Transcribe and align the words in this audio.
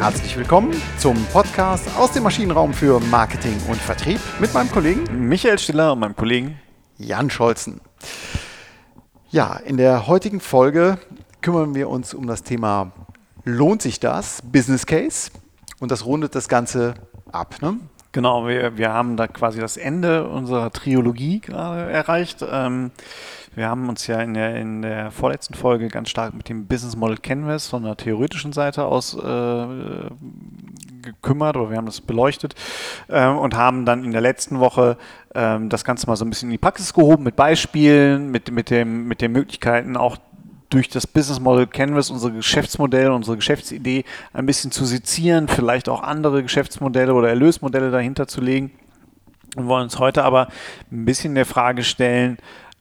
Herzlich 0.00 0.34
willkommen 0.38 0.74
zum 0.96 1.14
Podcast 1.26 1.86
aus 1.98 2.12
dem 2.12 2.22
Maschinenraum 2.22 2.72
für 2.72 2.98
Marketing 3.00 3.60
und 3.68 3.76
Vertrieb 3.76 4.18
mit 4.40 4.54
meinem 4.54 4.70
Kollegen 4.70 5.28
Michael 5.28 5.58
Stiller 5.58 5.92
und 5.92 5.98
meinem 5.98 6.16
Kollegen 6.16 6.58
Jan 6.96 7.28
Scholzen. 7.28 7.82
Ja, 9.28 9.56
in 9.56 9.76
der 9.76 10.06
heutigen 10.06 10.40
Folge 10.40 10.96
kümmern 11.42 11.74
wir 11.74 11.90
uns 11.90 12.14
um 12.14 12.26
das 12.26 12.42
Thema 12.42 12.92
Lohnt 13.44 13.82
sich 13.82 14.00
das? 14.00 14.40
Business 14.40 14.86
Case. 14.86 15.30
Und 15.80 15.90
das 15.90 16.06
rundet 16.06 16.34
das 16.34 16.48
Ganze 16.48 16.94
ab. 17.30 17.56
Ne? 17.60 17.78
Genau, 18.12 18.48
wir, 18.48 18.76
wir 18.76 18.92
haben 18.92 19.16
da 19.16 19.28
quasi 19.28 19.60
das 19.60 19.76
Ende 19.76 20.26
unserer 20.26 20.72
Triologie 20.72 21.40
gerade 21.40 21.90
erreicht. 21.92 22.44
Ähm, 22.48 22.90
wir 23.54 23.68
haben 23.68 23.88
uns 23.88 24.06
ja 24.06 24.20
in 24.20 24.34
der, 24.34 24.56
in 24.56 24.82
der 24.82 25.10
vorletzten 25.10 25.54
Folge 25.54 25.88
ganz 25.88 26.08
stark 26.08 26.34
mit 26.34 26.48
dem 26.48 26.66
Business 26.66 26.96
Model 26.96 27.18
Canvas 27.18 27.68
von 27.68 27.82
der 27.82 27.96
theoretischen 27.96 28.52
Seite 28.52 28.84
aus 28.84 29.14
äh, 29.14 30.10
gekümmert 31.02 31.56
oder 31.56 31.70
wir 31.70 31.76
haben 31.76 31.86
das 31.86 32.00
beleuchtet 32.00 32.54
äh, 33.08 33.26
und 33.26 33.56
haben 33.56 33.84
dann 33.84 34.04
in 34.04 34.12
der 34.12 34.20
letzten 34.20 34.60
Woche 34.60 34.96
äh, 35.34 35.58
das 35.68 35.84
Ganze 35.84 36.06
mal 36.06 36.16
so 36.16 36.24
ein 36.24 36.30
bisschen 36.30 36.48
in 36.48 36.52
die 36.52 36.58
Praxis 36.58 36.92
gehoben 36.92 37.24
mit 37.24 37.36
Beispielen, 37.36 38.30
mit, 38.30 38.50
mit, 38.50 38.70
dem, 38.70 39.08
mit 39.08 39.20
den 39.20 39.32
Möglichkeiten 39.32 39.96
auch 39.96 40.16
durch 40.70 40.88
das 40.88 41.06
Business 41.06 41.40
Model 41.40 41.66
Canvas 41.66 42.10
unser 42.10 42.30
Geschäftsmodell, 42.30 43.10
unsere 43.10 43.36
Geschäftsidee 43.36 44.04
ein 44.32 44.46
bisschen 44.46 44.70
zu 44.70 44.84
sezieren, 44.84 45.48
vielleicht 45.48 45.88
auch 45.88 46.02
andere 46.02 46.42
Geschäftsmodelle 46.42 47.12
oder 47.12 47.28
Erlösmodelle 47.28 47.90
dahinter 47.90 48.26
zu 48.28 48.40
legen. 48.40 48.70
Wir 49.56 49.66
wollen 49.66 49.84
uns 49.84 49.98
heute 49.98 50.22
aber 50.24 50.48
ein 50.92 51.04
bisschen 51.04 51.34
der 51.34 51.44
Frage 51.44 51.82
stellen, 51.82 52.38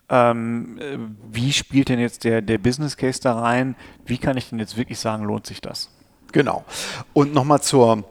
ähm, 0.10 1.18
wie 1.32 1.52
spielt 1.52 1.90
denn 1.90 2.00
jetzt 2.00 2.24
der, 2.24 2.42
der 2.42 2.58
Business 2.58 2.96
Case 2.96 3.20
da 3.22 3.40
rein? 3.40 3.76
Wie 4.06 4.18
kann 4.18 4.38
ich 4.38 4.50
denn 4.50 4.60
jetzt 4.60 4.78
wirklich 4.78 5.00
sagen, 5.00 5.24
lohnt 5.24 5.46
sich 5.46 5.62
das? 5.62 5.90
Genau. 6.32 6.66
Und 7.14 7.34
nochmal 7.34 7.62
zur 7.62 8.04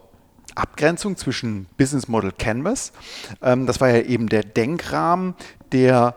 Abgrenzung 0.55 1.15
zwischen 1.15 1.67
Business 1.77 2.07
Model 2.07 2.31
Canvas. 2.37 2.91
Ähm, 3.41 3.65
das 3.65 3.79
war 3.79 3.89
ja 3.89 4.01
eben 4.01 4.27
der 4.27 4.43
Denkrahmen, 4.43 5.35
der 5.71 6.15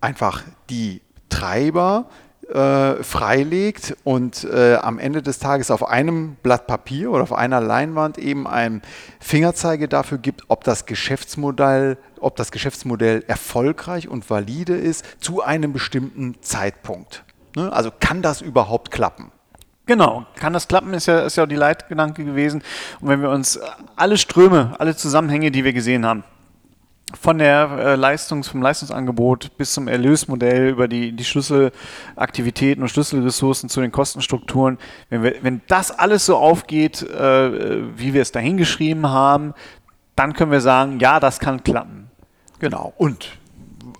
einfach 0.00 0.42
die 0.70 1.02
Treiber 1.28 2.06
äh, 2.48 3.02
freilegt 3.02 3.96
und 4.04 4.44
äh, 4.44 4.76
am 4.76 4.98
Ende 4.98 5.22
des 5.22 5.38
Tages 5.38 5.70
auf 5.70 5.86
einem 5.86 6.36
Blatt 6.42 6.66
Papier 6.66 7.10
oder 7.10 7.22
auf 7.22 7.32
einer 7.32 7.60
Leinwand 7.60 8.18
eben 8.18 8.46
einen 8.46 8.82
Fingerzeige 9.20 9.88
dafür 9.88 10.18
gibt, 10.18 10.42
ob 10.48 10.64
das 10.64 10.86
Geschäftsmodell, 10.86 11.96
ob 12.20 12.36
das 12.36 12.52
Geschäftsmodell 12.52 13.24
erfolgreich 13.26 14.08
und 14.08 14.28
valide 14.28 14.76
ist 14.76 15.04
zu 15.20 15.42
einem 15.42 15.72
bestimmten 15.72 16.36
Zeitpunkt. 16.42 17.24
Ne? 17.56 17.72
Also 17.72 17.90
kann 17.98 18.22
das 18.22 18.40
überhaupt 18.40 18.90
klappen? 18.90 19.30
Genau, 19.86 20.24
kann 20.36 20.54
das 20.54 20.66
klappen, 20.66 20.94
ist 20.94 21.06
ja, 21.06 21.20
ist 21.20 21.36
ja 21.36 21.44
die 21.44 21.56
Leitgedanke 21.56 22.24
gewesen. 22.24 22.62
Und 23.00 23.08
wenn 23.08 23.20
wir 23.20 23.28
uns 23.28 23.60
alle 23.96 24.16
Ströme, 24.16 24.74
alle 24.78 24.96
Zusammenhänge, 24.96 25.50
die 25.50 25.62
wir 25.62 25.74
gesehen 25.74 26.06
haben, 26.06 26.24
von 27.20 27.38
der 27.38 27.70
äh, 27.70 27.94
Leistungs, 27.96 28.48
vom 28.48 28.62
Leistungsangebot 28.62 29.56
bis 29.56 29.72
zum 29.74 29.88
Erlösmodell 29.88 30.68
über 30.68 30.88
die, 30.88 31.12
die 31.12 31.24
Schlüsselaktivitäten 31.24 32.82
und 32.82 32.88
Schlüsselressourcen 32.88 33.68
zu 33.68 33.80
den 33.80 33.92
Kostenstrukturen, 33.92 34.78
wenn, 35.10 35.22
wir, 35.22 35.36
wenn 35.42 35.62
das 35.68 35.90
alles 35.90 36.26
so 36.26 36.36
aufgeht, 36.36 37.02
äh, 37.02 37.98
wie 37.98 38.14
wir 38.14 38.22
es 38.22 38.32
dahingeschrieben 38.32 39.08
haben, 39.08 39.54
dann 40.16 40.32
können 40.32 40.52
wir 40.52 40.60
sagen, 40.60 41.00
ja, 41.00 41.20
das 41.20 41.40
kann 41.40 41.62
klappen. 41.64 42.10
Genau. 42.58 42.92
Und 42.96 43.38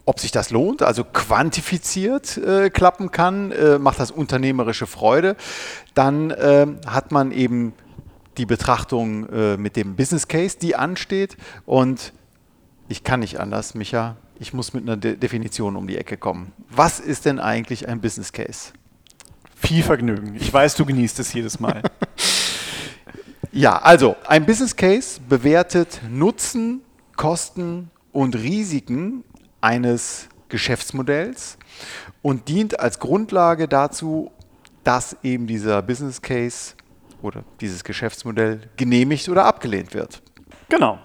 ob 0.06 0.20
sich 0.20 0.30
das 0.30 0.50
lohnt, 0.50 0.82
also 0.82 1.04
quantifiziert 1.04 2.36
äh, 2.36 2.70
klappen 2.70 3.10
kann, 3.10 3.52
äh, 3.52 3.78
macht 3.78 4.00
das 4.00 4.10
unternehmerische 4.10 4.86
Freude, 4.86 5.36
dann 5.94 6.30
äh, 6.30 6.66
hat 6.86 7.10
man 7.10 7.32
eben 7.32 7.72
die 8.36 8.46
Betrachtung 8.46 9.28
äh, 9.30 9.56
mit 9.56 9.76
dem 9.76 9.96
Business 9.96 10.28
Case, 10.28 10.58
die 10.60 10.76
ansteht 10.76 11.36
und 11.66 12.12
ich 12.88 13.04
kann 13.04 13.20
nicht 13.20 13.40
anders, 13.40 13.74
Micha. 13.74 14.16
Ich 14.38 14.52
muss 14.52 14.72
mit 14.72 14.82
einer 14.82 14.96
De 14.96 15.16
Definition 15.16 15.76
um 15.76 15.86
die 15.86 15.96
Ecke 15.96 16.16
kommen. 16.16 16.52
Was 16.68 17.00
ist 17.00 17.24
denn 17.24 17.38
eigentlich 17.38 17.88
ein 17.88 18.00
Business 18.00 18.32
Case? 18.32 18.72
Viel 19.54 19.82
Vergnügen. 19.82 20.34
Ich 20.34 20.52
weiß, 20.52 20.74
du 20.74 20.84
genießt 20.84 21.18
es 21.20 21.32
jedes 21.32 21.58
Mal. 21.60 21.82
ja, 23.52 23.78
also 23.78 24.16
ein 24.26 24.44
Business 24.44 24.76
Case 24.76 25.20
bewertet 25.26 26.00
Nutzen, 26.10 26.82
Kosten 27.16 27.90
und 28.12 28.34
Risiken 28.36 29.24
eines 29.60 30.28
Geschäftsmodells 30.48 31.56
und 32.20 32.48
dient 32.48 32.78
als 32.78 32.98
Grundlage 32.98 33.66
dazu, 33.66 34.30
dass 34.82 35.16
eben 35.22 35.46
dieser 35.46 35.80
Business 35.82 36.20
Case 36.20 36.74
oder 37.22 37.42
dieses 37.60 37.82
Geschäftsmodell 37.82 38.68
genehmigt 38.76 39.28
oder 39.28 39.46
abgelehnt 39.46 39.94
wird. 39.94 40.22
Genau. 40.68 40.98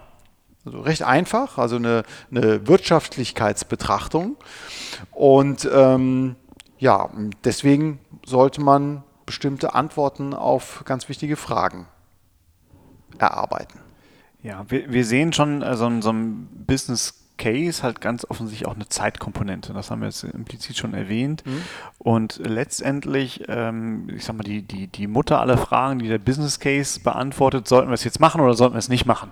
Also 0.70 0.82
recht 0.82 1.02
einfach, 1.02 1.58
also 1.58 1.78
eine, 1.78 2.04
eine 2.30 2.68
Wirtschaftlichkeitsbetrachtung. 2.68 4.38
Und 5.12 5.68
ähm, 5.74 6.36
ja, 6.78 7.10
deswegen 7.44 8.00
sollte 8.24 8.62
man 8.62 9.04
bestimmte 9.26 9.74
Antworten 9.74 10.36
auf 10.36 10.84
ganz 10.86 11.10
wichtige 11.10 11.38
Fragen 11.38 11.88
erarbeiten. 13.18 13.80
Ja, 14.44 14.64
wir, 14.70 14.92
wir 14.92 15.06
sehen 15.06 15.34
schon, 15.34 15.64
also 15.64 15.90
so 16.02 16.12
ein 16.12 16.48
Business 16.68 17.16
Case 17.38 17.82
halt 17.82 18.00
ganz 18.00 18.26
offensichtlich 18.30 18.68
auch 18.68 18.76
eine 18.76 18.88
Zeitkomponente. 18.88 19.74
Das 19.74 19.90
haben 19.90 20.02
wir 20.02 20.08
jetzt 20.08 20.24
implizit 20.24 20.78
schon 20.78 20.94
erwähnt. 20.94 21.44
Mhm. 21.48 21.64
Und 21.98 22.40
letztendlich, 22.44 23.46
ähm, 23.48 24.08
ich 24.14 24.26
sag 24.26 24.36
mal, 24.36 24.44
die, 24.44 24.62
die, 24.62 24.86
die 24.86 25.08
Mutter 25.08 25.40
aller 25.42 25.58
Fragen, 25.58 25.98
die 25.98 26.08
der 26.08 26.20
Business 26.20 26.60
Case 26.60 27.00
beantwortet, 27.00 27.68
sollten 27.68 27.90
wir 27.90 27.96
es 27.96 28.04
jetzt 28.04 28.20
machen 28.20 28.40
oder 28.42 28.54
sollten 28.54 28.76
wir 28.76 28.80
es 28.80 28.90
nicht 28.90 29.08
machen? 29.08 29.32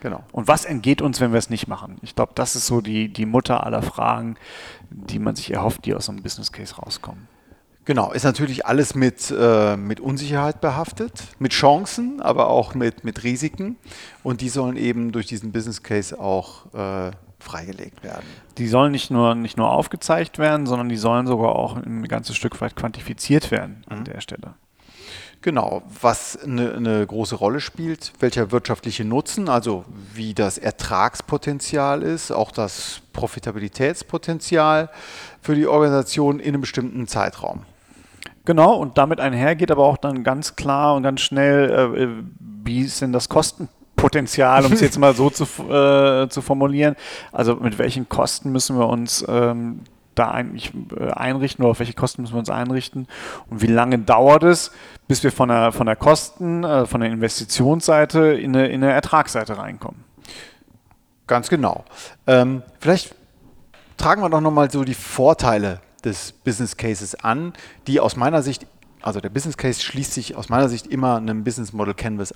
Genau. 0.00 0.22
Und 0.32 0.48
was 0.48 0.64
entgeht 0.64 1.02
uns, 1.02 1.20
wenn 1.20 1.32
wir 1.32 1.38
es 1.38 1.50
nicht 1.50 1.66
machen? 1.66 1.96
Ich 2.02 2.14
glaube, 2.14 2.32
das 2.34 2.54
ist 2.56 2.66
so 2.66 2.80
die, 2.80 3.12
die 3.12 3.26
Mutter 3.26 3.64
aller 3.64 3.82
Fragen, 3.82 4.36
die 4.90 5.18
man 5.18 5.34
sich 5.34 5.52
erhofft, 5.52 5.84
die 5.84 5.94
aus 5.94 6.06
so 6.06 6.12
einem 6.12 6.22
Business 6.22 6.52
Case 6.52 6.76
rauskommen. 6.76 7.28
Genau, 7.84 8.12
ist 8.12 8.24
natürlich 8.24 8.66
alles 8.66 8.94
mit, 8.94 9.34
äh, 9.36 9.76
mit 9.76 9.98
Unsicherheit 9.98 10.60
behaftet, 10.60 11.22
mit 11.38 11.52
Chancen, 11.52 12.20
aber 12.20 12.48
auch 12.48 12.74
mit, 12.74 13.02
mit 13.02 13.24
Risiken. 13.24 13.76
Und 14.22 14.42
die 14.42 14.50
sollen 14.50 14.76
eben 14.76 15.10
durch 15.10 15.26
diesen 15.26 15.52
Business 15.52 15.82
Case 15.82 16.20
auch 16.20 16.66
äh, 16.74 17.12
freigelegt 17.38 18.02
werden. 18.02 18.26
Die 18.58 18.68
sollen 18.68 18.92
nicht 18.92 19.10
nur, 19.10 19.34
nicht 19.34 19.56
nur 19.56 19.70
aufgezeigt 19.70 20.38
werden, 20.38 20.66
sondern 20.66 20.90
die 20.90 20.98
sollen 20.98 21.26
sogar 21.26 21.56
auch 21.56 21.76
ein 21.76 22.06
ganzes 22.06 22.36
Stück 22.36 22.60
weit 22.60 22.76
quantifiziert 22.76 23.50
werden 23.50 23.84
an 23.88 24.00
mhm. 24.00 24.04
der 24.04 24.20
Stelle. 24.20 24.54
Genau, 25.40 25.82
was 26.00 26.36
eine, 26.42 26.74
eine, 26.74 27.06
große 27.06 27.36
Rolle 27.36 27.60
spielt, 27.60 28.12
welcher 28.18 28.50
wirtschaftliche 28.50 29.04
Nutzen, 29.04 29.48
also 29.48 29.84
wie 30.12 30.34
das 30.34 30.58
Ertragspotenzial 30.58 32.02
ist, 32.02 32.32
auch 32.32 32.50
das 32.50 33.02
Profitabilitätspotenzial 33.12 34.90
für 35.40 35.54
die 35.54 35.68
Organisation 35.68 36.40
in 36.40 36.48
einem 36.48 36.62
bestimmten 36.62 37.06
Zeitraum. 37.06 37.62
Genau, 38.46 38.74
und 38.74 38.98
damit 38.98 39.20
einher 39.20 39.54
geht 39.54 39.70
aber 39.70 39.84
auch 39.84 39.96
dann 39.96 40.24
ganz 40.24 40.56
klar 40.56 40.96
und 40.96 41.04
ganz 41.04 41.20
schnell, 41.20 41.70
äh, 41.70 42.02
äh 42.02 42.08
wie 42.64 42.80
ist 42.80 43.00
denn 43.00 43.12
das 43.12 43.28
Kostenpotenzial, 43.28 44.64
um 44.64 44.72
es 44.72 44.80
jetzt 44.80 44.98
mal 44.98 45.14
so 45.14 45.30
zu, 45.30 45.44
äh, 45.70 46.28
zu 46.28 46.42
formulieren. 46.42 46.96
Also 47.30 47.54
mit 47.54 47.78
welchen 47.78 48.08
Kosten 48.08 48.50
müssen 48.50 48.76
wir 48.76 48.88
uns 48.88 49.24
ähm, 49.28 49.82
da 50.18 50.30
eigentlich 50.30 50.72
äh, 50.98 51.10
einrichten 51.10 51.64
oder 51.64 51.72
auf 51.72 51.78
welche 51.78 51.94
Kosten 51.94 52.22
müssen 52.22 52.34
wir 52.34 52.40
uns 52.40 52.50
einrichten 52.50 53.06
und 53.48 53.62
wie 53.62 53.66
lange 53.66 53.98
dauert 53.98 54.42
es, 54.42 54.72
bis 55.06 55.22
wir 55.22 55.32
von 55.32 55.48
der, 55.48 55.72
von 55.72 55.86
der 55.86 55.96
Kosten, 55.96 56.64
äh, 56.64 56.86
von 56.86 57.00
der 57.00 57.10
Investitionsseite 57.10 58.32
in 58.34 58.54
eine, 58.54 58.68
in 58.68 58.82
eine 58.82 58.92
Ertragsseite 58.92 59.58
reinkommen. 59.58 60.04
Ganz 61.26 61.48
genau. 61.48 61.84
Ähm, 62.26 62.62
vielleicht 62.80 63.14
tragen 63.96 64.22
wir 64.22 64.30
doch 64.30 64.40
nochmal 64.40 64.70
so 64.70 64.84
die 64.84 64.94
Vorteile 64.94 65.80
des 66.04 66.32
Business 66.32 66.76
Cases 66.76 67.14
an, 67.16 67.52
die 67.86 68.00
aus 68.00 68.16
meiner 68.16 68.42
Sicht, 68.42 68.66
also 69.02 69.20
der 69.20 69.28
Business 69.28 69.56
Case 69.56 69.80
schließt 69.82 70.14
sich 70.14 70.36
aus 70.36 70.48
meiner 70.48 70.68
Sicht 70.68 70.86
immer 70.86 71.16
einem 71.16 71.44
Business 71.44 71.72
Model 71.72 71.94
Canvas 71.94 72.32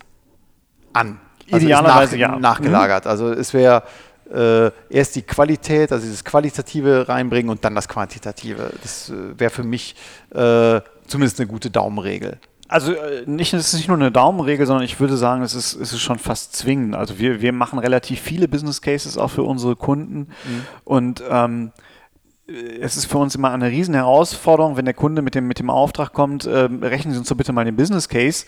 an. 0.93 1.21
Also 1.51 1.67
Idealerweise 1.67 2.17
nach, 2.17 2.21
ja. 2.21 2.39
Nachgelagert. 2.39 3.05
Mhm. 3.05 3.11
Also 3.11 3.33
es 3.33 3.53
wäre 3.53 3.83
äh, 4.31 4.71
erst 4.91 5.17
die 5.17 5.23
Qualität, 5.23 5.93
also 5.93 6.05
dieses 6.05 6.25
Qualitative 6.25 7.09
reinbringen 7.09 7.51
und 7.51 7.65
dann 7.65 7.75
das 7.75 7.89
Quantitative. 7.89 8.73
Das 8.83 9.11
äh, 9.11 9.39
wäre 9.39 9.51
für 9.51 9.63
mich 9.63 9.95
äh, 10.31 10.81
zumindest 11.07 11.41
eine 11.41 11.49
gute 11.49 11.71
Daumenregel. 11.71 12.39
Also 12.69 12.93
äh, 12.93 13.25
nicht, 13.27 13.53
es 13.53 13.69
ist 13.69 13.75
nicht 13.75 13.89
nur 13.89 13.99
eine 13.99 14.11
Daumenregel, 14.11 14.67
sondern 14.67 14.85
ich 14.85 14.99
würde 14.99 15.17
sagen, 15.17 15.43
es 15.43 15.55
ist, 15.55 15.75
es 15.75 15.93
ist 15.93 16.01
schon 16.01 16.19
fast 16.19 16.57
zwingend. 16.57 16.95
Also 16.95 17.19
wir, 17.19 17.43
wir 17.43 17.53
machen 17.53 17.79
relativ 17.79 18.21
viele 18.21 18.49
Business 18.49 18.81
Cases 18.81 19.19
auch 19.19 19.31
für 19.31 19.43
unsere 19.43 19.77
Kunden 19.77 20.19
mhm. 20.19 20.67
und 20.85 21.23
ähm, 21.29 21.73
es 22.81 22.97
ist 22.97 23.07
für 23.07 23.19
uns 23.19 23.35
immer 23.35 23.51
eine 23.51 23.71
riesen 23.71 23.95
Herausforderung, 23.95 24.77
wenn 24.77 24.85
der 24.85 24.95
Kunde 24.95 25.23
mit 25.23 25.35
dem, 25.35 25.47
mit 25.47 25.59
dem 25.59 25.71
Auftrag 25.71 26.13
kommt, 26.13 26.45
äh, 26.45 26.69
rechnen 26.83 27.15
Sie 27.15 27.19
uns 27.19 27.29
doch 27.29 27.37
bitte 27.37 27.53
mal 27.53 27.65
den 27.65 27.77
Business 27.77 28.09
Case. 28.09 28.47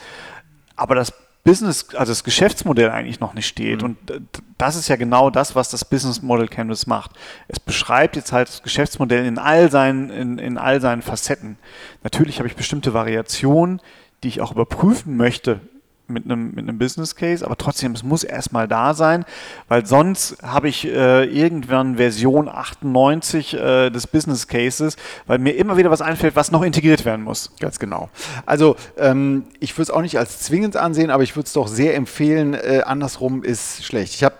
Aber 0.77 0.95
das 0.95 1.13
Business, 1.45 1.95
also 1.95 2.11
das 2.11 2.25
Geschäftsmodell 2.25 2.91
eigentlich 2.91 3.21
noch 3.21 3.35
nicht 3.35 3.47
steht. 3.47 3.83
Mhm. 3.83 3.85
Und 3.85 4.33
das 4.57 4.77
ist 4.77 4.89
ja 4.89 4.97
genau 4.97 5.31
das, 5.31 5.55
was 5.55 5.69
das 5.69 5.85
Business 5.85 6.23
Model 6.23 6.49
Canvas 6.49 6.87
macht. 6.87 7.13
Es 7.49 7.61
beschreibt 7.61 8.17
jetzt 8.17 8.33
halt 8.33 8.49
das 8.49 8.63
Geschäftsmodell 8.63 9.27
in 9.27 9.39
all 9.39 9.71
seinen, 9.71 10.11
in, 10.11 10.39
in 10.39 10.59
all 10.59 10.81
seinen 10.81 11.03
Facetten. 11.03 11.59
Natürlich 12.03 12.39
habe 12.39 12.49
ich 12.49 12.57
bestimmte 12.57 12.95
Variationen, 12.95 13.81
die 14.23 14.29
ich 14.29 14.41
auch 14.41 14.53
überprüfen 14.53 15.17
möchte 15.19 15.61
mit 16.07 16.25
einem, 16.25 16.51
mit 16.55 16.69
einem 16.69 16.79
Business 16.79 17.17
Case, 17.17 17.45
aber 17.45 17.57
trotzdem, 17.57 17.93
es 17.93 18.03
muss 18.03 18.25
erstmal 18.25 18.69
da 18.69 18.95
sein, 18.95 19.25
weil 19.69 19.87
sonst 19.87 20.37
habe 20.43 20.69
ich 20.69 20.87
äh, 20.87 21.25
irgendwann 21.25 21.97
Version 21.97 22.49
98 22.49 23.55
äh, 23.55 23.91
des 23.91 24.07
Business 24.07 24.47
Cases, 24.47 24.97
weil 25.27 25.39
mir 25.39 25.53
immer 25.53 25.77
wieder 25.77 25.91
was 25.91 26.03
einfällt, 26.03 26.37
was 26.37 26.51
noch 26.51 26.63
integriert 26.63 27.05
werden 27.05 27.25
muss. 27.25 27.53
Ganz 27.59 27.79
genau. 27.79 28.11
Also 28.45 28.77
ähm, 28.99 29.45
ich 29.61 29.75
würde 29.75 29.85
es 29.85 29.91
auch 29.91 30.03
nicht 30.03 30.19
als 30.19 30.41
zwingend 30.41 30.77
ansehen, 30.77 31.11
aber 31.11 31.23
ich 31.23 31.37
würde 31.37 31.47
es 31.47 31.53
doch 31.53 31.69
sehr 31.69 31.95
empfehlen. 31.95 32.55
Äh, 32.55 32.83
andersrum 32.85 33.43
ist 33.43 33.85
schlecht. 33.85 34.15
Ich 34.15 34.25
habe 34.25 34.35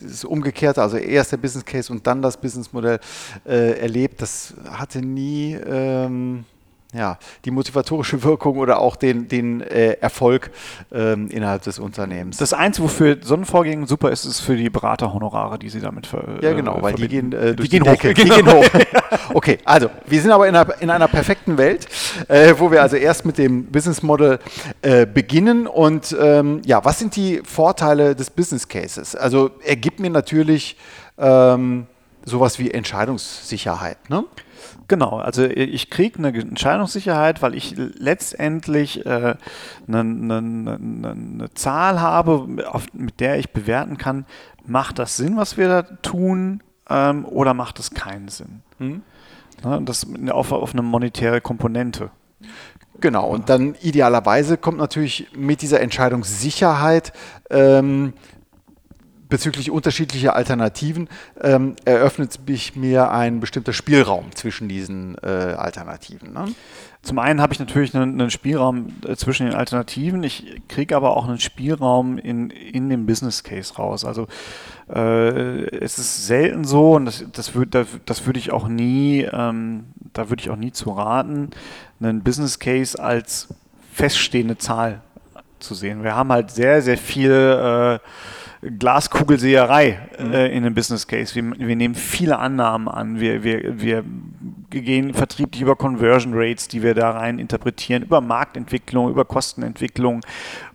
das 0.00 0.24
Umgekehrte, 0.24 0.82
also 0.82 0.96
erst 0.96 1.32
der 1.32 1.38
Business 1.38 1.64
Case 1.64 1.92
und 1.92 2.06
dann 2.06 2.22
das 2.22 2.36
Businessmodell 2.36 3.00
äh, 3.46 3.80
erlebt. 3.80 4.22
Das 4.22 4.54
hatte 4.70 5.00
nie 5.00 5.54
ähm, 5.54 6.44
ja, 6.94 7.18
die 7.44 7.50
motivatorische 7.50 8.22
Wirkung 8.24 8.58
oder 8.58 8.80
auch 8.80 8.96
den, 8.96 9.28
den 9.28 9.60
äh, 9.60 9.92
Erfolg 10.00 10.50
ähm, 10.90 11.28
innerhalb 11.28 11.62
des 11.62 11.78
Unternehmens. 11.78 12.38
Das 12.38 12.52
Einzige, 12.52 12.84
wofür 12.84 13.18
so 13.20 13.34
ein 13.34 13.44
Vorgehen 13.44 13.86
super 13.86 14.10
ist, 14.10 14.24
ist 14.24 14.40
für 14.40 14.56
die 14.56 14.70
Beraterhonorare, 14.70 15.58
die 15.58 15.68
sie 15.68 15.80
damit 15.80 16.06
ver 16.06 16.38
Ja, 16.40 16.54
genau, 16.54 16.78
weil 16.80 16.94
die 16.94 17.08
gehen 17.08 17.32
äh, 17.32 17.54
durch 17.54 17.68
die, 17.68 17.78
gehen 17.78 17.84
die 17.84 17.90
Decke. 17.90 18.08
Hoch. 18.08 18.14
Die 18.18 18.30
gehen 18.30 18.52
hoch. 18.52 18.64
okay, 19.34 19.58
also 19.64 19.90
wir 20.06 20.20
sind 20.20 20.30
aber 20.30 20.48
in 20.48 20.56
einer, 20.56 20.80
in 20.80 20.90
einer 20.90 21.08
perfekten 21.08 21.58
Welt, 21.58 21.86
äh, 22.28 22.54
wo 22.56 22.70
wir 22.70 22.82
also 22.82 22.96
erst 22.96 23.24
mit 23.24 23.38
dem 23.38 23.66
Business 23.66 24.02
Model 24.02 24.38
äh, 24.82 25.06
beginnen 25.06 25.66
und 25.66 26.16
ähm, 26.18 26.62
ja, 26.64 26.84
was 26.84 26.98
sind 26.98 27.16
die 27.16 27.42
Vorteile 27.44 28.14
des 28.14 28.30
Business 28.30 28.66
Cases? 28.66 29.14
Also 29.14 29.50
er 29.64 29.76
gibt 29.76 30.00
mir 30.00 30.10
natürlich 30.10 30.76
ähm, 31.18 31.86
sowas 32.24 32.58
wie 32.58 32.70
Entscheidungssicherheit, 32.70 34.10
ne? 34.10 34.24
Genau, 34.88 35.18
also 35.18 35.44
ich 35.44 35.90
kriege 35.90 36.18
eine 36.18 36.28
Entscheidungssicherheit, 36.28 37.42
weil 37.42 37.54
ich 37.54 37.74
letztendlich 37.76 39.04
äh, 39.06 39.34
eine, 39.86 40.00
eine, 40.00 40.36
eine, 40.38 41.10
eine, 41.10 41.54
Zahl 41.54 42.00
habe, 42.00 42.46
auf, 42.70 42.86
mit 42.92 43.20
der 43.20 43.38
ich 43.38 43.50
bewerten 43.52 43.98
kann, 43.98 44.26
macht 44.64 44.98
das 44.98 45.16
Sinn, 45.16 45.36
was 45.36 45.56
wir 45.56 45.68
da 45.68 45.82
tun, 45.82 46.62
ähm, 46.88 47.24
oder 47.24 47.54
macht 47.54 47.78
es 47.78 47.90
keinen 47.90 48.28
Sinn. 48.28 48.62
Hm? 48.78 49.02
Ja, 49.64 49.80
das 49.80 50.06
auf, 50.30 50.52
auf 50.52 50.72
eine 50.72 50.82
monetäre 50.82 51.40
Komponente. 51.40 52.10
Genau, 53.00 53.28
und 53.28 53.48
dann 53.48 53.76
idealerweise 53.80 54.56
kommt 54.56 54.78
natürlich 54.78 55.28
mit 55.34 55.62
dieser 55.62 55.80
Entscheidungssicherheit 55.80 57.12
ähm, 57.50 58.12
bezüglich 59.28 59.70
unterschiedlicher 59.70 60.34
Alternativen 60.34 61.08
ähm, 61.40 61.76
eröffnet 61.84 62.38
sich 62.46 62.76
mir 62.76 63.10
ein 63.10 63.40
bestimmter 63.40 63.72
Spielraum 63.72 64.34
zwischen 64.34 64.68
diesen 64.68 65.16
äh, 65.22 65.26
Alternativen. 65.26 66.32
Ne? 66.32 66.46
Zum 67.02 67.18
einen 67.18 67.40
habe 67.40 67.52
ich 67.52 67.58
natürlich 67.58 67.94
einen, 67.94 68.20
einen 68.20 68.30
Spielraum 68.30 68.88
äh, 69.06 69.16
zwischen 69.16 69.46
den 69.46 69.54
Alternativen, 69.54 70.22
ich 70.22 70.60
kriege 70.68 70.96
aber 70.96 71.16
auch 71.16 71.28
einen 71.28 71.38
Spielraum 71.40 72.18
in, 72.18 72.50
in 72.50 72.88
dem 72.88 73.06
Business 73.06 73.44
Case 73.44 73.74
raus. 73.76 74.04
Also 74.04 74.26
äh, 74.92 75.64
es 75.76 75.98
ist 75.98 76.26
selten 76.26 76.64
so, 76.64 76.96
und 76.96 77.04
das, 77.06 77.24
das, 77.32 77.54
würd, 77.54 77.74
das, 77.74 77.86
das 78.04 78.26
würde 78.26 78.38
ich 78.38 78.50
auch 78.50 78.68
nie, 78.68 79.28
ähm, 79.30 79.86
da 80.12 80.30
würde 80.30 80.42
ich 80.42 80.50
auch 80.50 80.56
nie 80.56 80.72
zu 80.72 80.90
raten, 80.90 81.50
einen 82.00 82.22
Business 82.22 82.58
Case 82.58 83.02
als 83.02 83.48
feststehende 83.92 84.58
Zahl 84.58 85.00
zu 85.60 85.74
sehen. 85.74 86.04
Wir 86.04 86.14
haben 86.14 86.30
halt 86.30 86.50
sehr, 86.50 86.82
sehr 86.82 86.98
viel 86.98 87.30
äh, 87.30 87.98
Glaskugelseherei 88.62 89.98
mhm. 90.18 90.32
äh, 90.32 90.48
in 90.48 90.64
einem 90.64 90.74
Business 90.74 91.06
Case. 91.06 91.34
Wir, 91.34 91.52
wir, 91.58 91.76
nehmen 91.76 91.94
viele 91.94 92.38
Annahmen 92.38 92.88
an. 92.88 93.20
Wir, 93.20 93.44
wir, 93.44 93.80
wir 93.80 94.04
gehen 94.70 95.14
vertrieblich 95.14 95.62
über 95.62 95.76
Conversion 95.76 96.32
Rates, 96.34 96.68
die 96.68 96.82
wir 96.82 96.94
da 96.94 97.10
rein 97.10 97.38
interpretieren, 97.38 98.02
über 98.02 98.20
Marktentwicklung, 98.20 99.10
über 99.10 99.24
Kostenentwicklung 99.24 100.20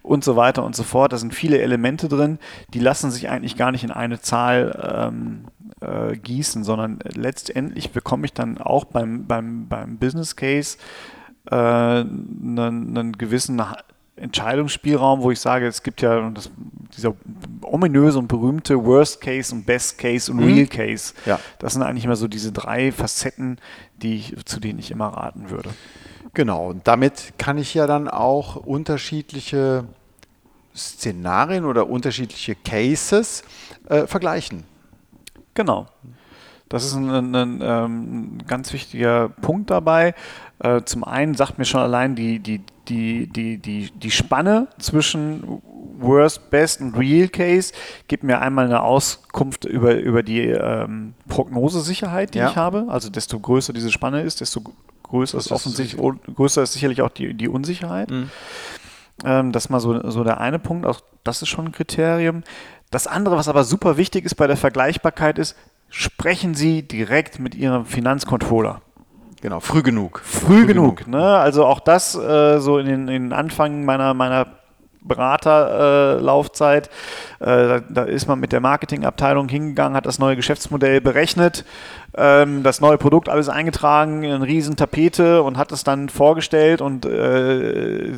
und 0.01 0.23
so 0.23 0.35
weiter 0.35 0.63
und 0.63 0.75
so 0.75 0.83
fort. 0.83 1.13
Da 1.13 1.17
sind 1.17 1.33
viele 1.33 1.59
Elemente 1.59 2.07
drin, 2.07 2.39
die 2.73 2.79
lassen 2.79 3.11
sich 3.11 3.29
eigentlich 3.29 3.57
gar 3.57 3.71
nicht 3.71 3.83
in 3.83 3.91
eine 3.91 4.21
Zahl 4.21 5.11
ähm, 5.11 5.45
äh, 5.81 6.15
gießen, 6.15 6.63
sondern 6.63 6.99
letztendlich 7.13 7.91
bekomme 7.91 8.25
ich 8.25 8.33
dann 8.33 8.57
auch 8.57 8.85
beim, 8.85 9.25
beim, 9.27 9.67
beim 9.67 9.97
Business 9.97 10.35
Case 10.35 10.77
äh, 11.51 11.55
einen, 11.55 12.57
einen 12.97 13.11
gewissen 13.13 13.61
Entscheidungsspielraum, 14.15 15.21
wo 15.21 15.31
ich 15.31 15.39
sage, 15.39 15.67
es 15.67 15.83
gibt 15.83 16.01
ja 16.01 16.29
das, 16.29 16.51
dieser 16.95 17.15
ominöse 17.73 18.19
und 18.19 18.27
berühmte 18.27 18.85
Worst 18.85 19.19
Case 19.19 19.53
und 19.53 19.65
Best 19.65 19.97
Case 19.97 20.31
und 20.31 20.37
mhm. 20.37 20.53
Real 20.53 20.67
Case. 20.67 21.13
Ja. 21.25 21.39
Das 21.57 21.73
sind 21.73 21.81
eigentlich 21.81 22.05
immer 22.05 22.15
so 22.15 22.27
diese 22.27 22.51
drei 22.51 22.91
Facetten, 22.91 23.57
die 23.97 24.17
ich, 24.17 24.35
zu 24.45 24.59
denen 24.59 24.77
ich 24.77 24.91
immer 24.91 25.07
raten 25.07 25.49
würde. 25.49 25.71
Genau, 26.35 26.69
und 26.69 26.87
damit 26.87 27.33
kann 27.39 27.57
ich 27.57 27.73
ja 27.73 27.87
dann 27.87 28.07
auch 28.07 28.57
unterschiedliche 28.57 29.85
Szenarien 30.75 31.65
oder 31.65 31.89
unterschiedliche 31.89 32.55
Cases 32.55 33.43
äh, 33.89 34.05
vergleichen. 34.05 34.65
Genau. 35.55 35.87
Das 36.69 36.85
ist 36.85 36.93
ein, 36.93 37.09
ein, 37.09 37.35
ein, 37.35 37.59
ähm, 37.61 38.37
ganz 38.47 38.71
wichtiger 38.73 39.29
Punkt 39.29 39.71
dabei. 39.71 40.13
Äh, 40.59 40.81
zum 40.83 41.03
einen 41.03 41.33
sagt 41.33 41.57
mir 41.57 41.65
schon 41.65 41.81
allein 41.81 42.15
die, 42.15 42.39
die, 42.39 42.61
die, 42.87 43.27
die, 43.27 43.57
die, 43.57 43.91
die 43.91 44.11
Spanne 44.11 44.67
zwischen 44.77 45.61
Worst, 45.99 46.49
Best 46.49 46.81
und 46.81 46.97
Real 46.97 47.27
Case 47.29 47.73
gibt 48.07 48.23
mir 48.23 48.39
einmal 48.39 48.65
eine 48.65 48.81
Auskunft 48.81 49.65
über, 49.65 49.95
über 49.95 50.23
die 50.23 50.41
ähm, 50.41 51.13
Prognosesicherheit, 51.27 52.33
die 52.33 52.39
ja. 52.39 52.49
ich 52.49 52.55
habe. 52.55 52.85
Also 52.89 53.09
desto 53.09 53.39
größer 53.39 53.73
diese 53.73 53.91
Spanne 53.91 54.21
ist, 54.21 54.41
desto 54.41 54.61
größer 55.03 55.37
ist 55.37 55.51
offensichtlich, 55.51 56.01
größer 56.35 56.63
ist 56.63 56.73
sicherlich 56.73 57.01
auch 57.01 57.09
die, 57.09 57.33
die 57.33 57.47
Unsicherheit. 57.47 58.11
Mhm. 58.11 58.29
Ähm, 59.23 59.51
das 59.51 59.65
ist 59.65 59.69
mal 59.69 59.79
so, 59.79 60.09
so 60.09 60.23
der 60.23 60.39
eine 60.39 60.59
Punkt, 60.59 60.85
auch 60.85 61.01
das 61.23 61.41
ist 61.41 61.49
schon 61.49 61.67
ein 61.67 61.71
Kriterium. 61.71 62.43
Das 62.91 63.07
andere, 63.07 63.37
was 63.37 63.47
aber 63.47 63.63
super 63.63 63.97
wichtig 63.97 64.25
ist 64.25 64.35
bei 64.35 64.47
der 64.47 64.57
Vergleichbarkeit, 64.57 65.39
ist, 65.39 65.55
sprechen 65.89 66.53
Sie 66.53 66.83
direkt 66.83 67.39
mit 67.39 67.55
Ihrem 67.55 67.85
Finanzcontroller. 67.85 68.81
Genau, 69.43 69.59
früh 69.59 69.83
genug. 69.83 70.21
Früh, 70.23 70.45
früh 70.45 70.65
genug. 70.65 70.99
genug. 70.99 71.19
Ne? 71.19 71.21
Also 71.21 71.65
auch 71.65 71.81
das 71.81 72.15
äh, 72.15 72.59
so 72.61 72.77
in 72.77 72.85
den, 72.85 73.07
in 73.09 73.23
den 73.23 73.33
Anfang 73.33 73.83
meiner, 73.83 74.13
meiner 74.13 74.47
Beraterlaufzeit. 75.01 76.89
Äh, 77.41 77.75
äh, 77.75 77.81
da, 77.89 78.03
ist 78.03 78.29
man 78.29 78.39
mit 78.39 78.53
der 78.53 78.61
Marketingabteilung 78.61 79.49
hingegangen, 79.49 79.97
hat 79.97 80.05
das 80.05 80.17
neue 80.17 80.37
Geschäftsmodell 80.37 81.01
berechnet, 81.01 81.65
ähm, 82.15 82.63
das 82.63 82.79
neue 82.79 82.97
Produkt 82.97 83.27
alles 83.27 83.49
eingetragen, 83.49 84.23
eine 84.23 84.47
riesen 84.47 84.77
Tapete 84.77 85.43
und 85.43 85.57
hat 85.57 85.73
es 85.73 85.83
dann 85.83 86.07
vorgestellt 86.07 86.79
und 86.79 87.05
äh, 87.05 88.13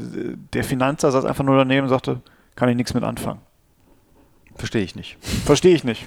der 0.54 0.64
Finanzer 0.64 1.10
saß 1.10 1.26
einfach 1.26 1.44
nur 1.44 1.58
daneben 1.58 1.86
und 1.86 1.90
sagte, 1.90 2.22
kann 2.56 2.70
ich 2.70 2.76
nichts 2.76 2.94
mit 2.94 3.04
anfangen. 3.04 3.42
Verstehe 4.58 4.84
ich 4.84 4.96
nicht. 4.96 5.18
Verstehe 5.44 5.74
ich 5.74 5.84
nicht. 5.84 6.06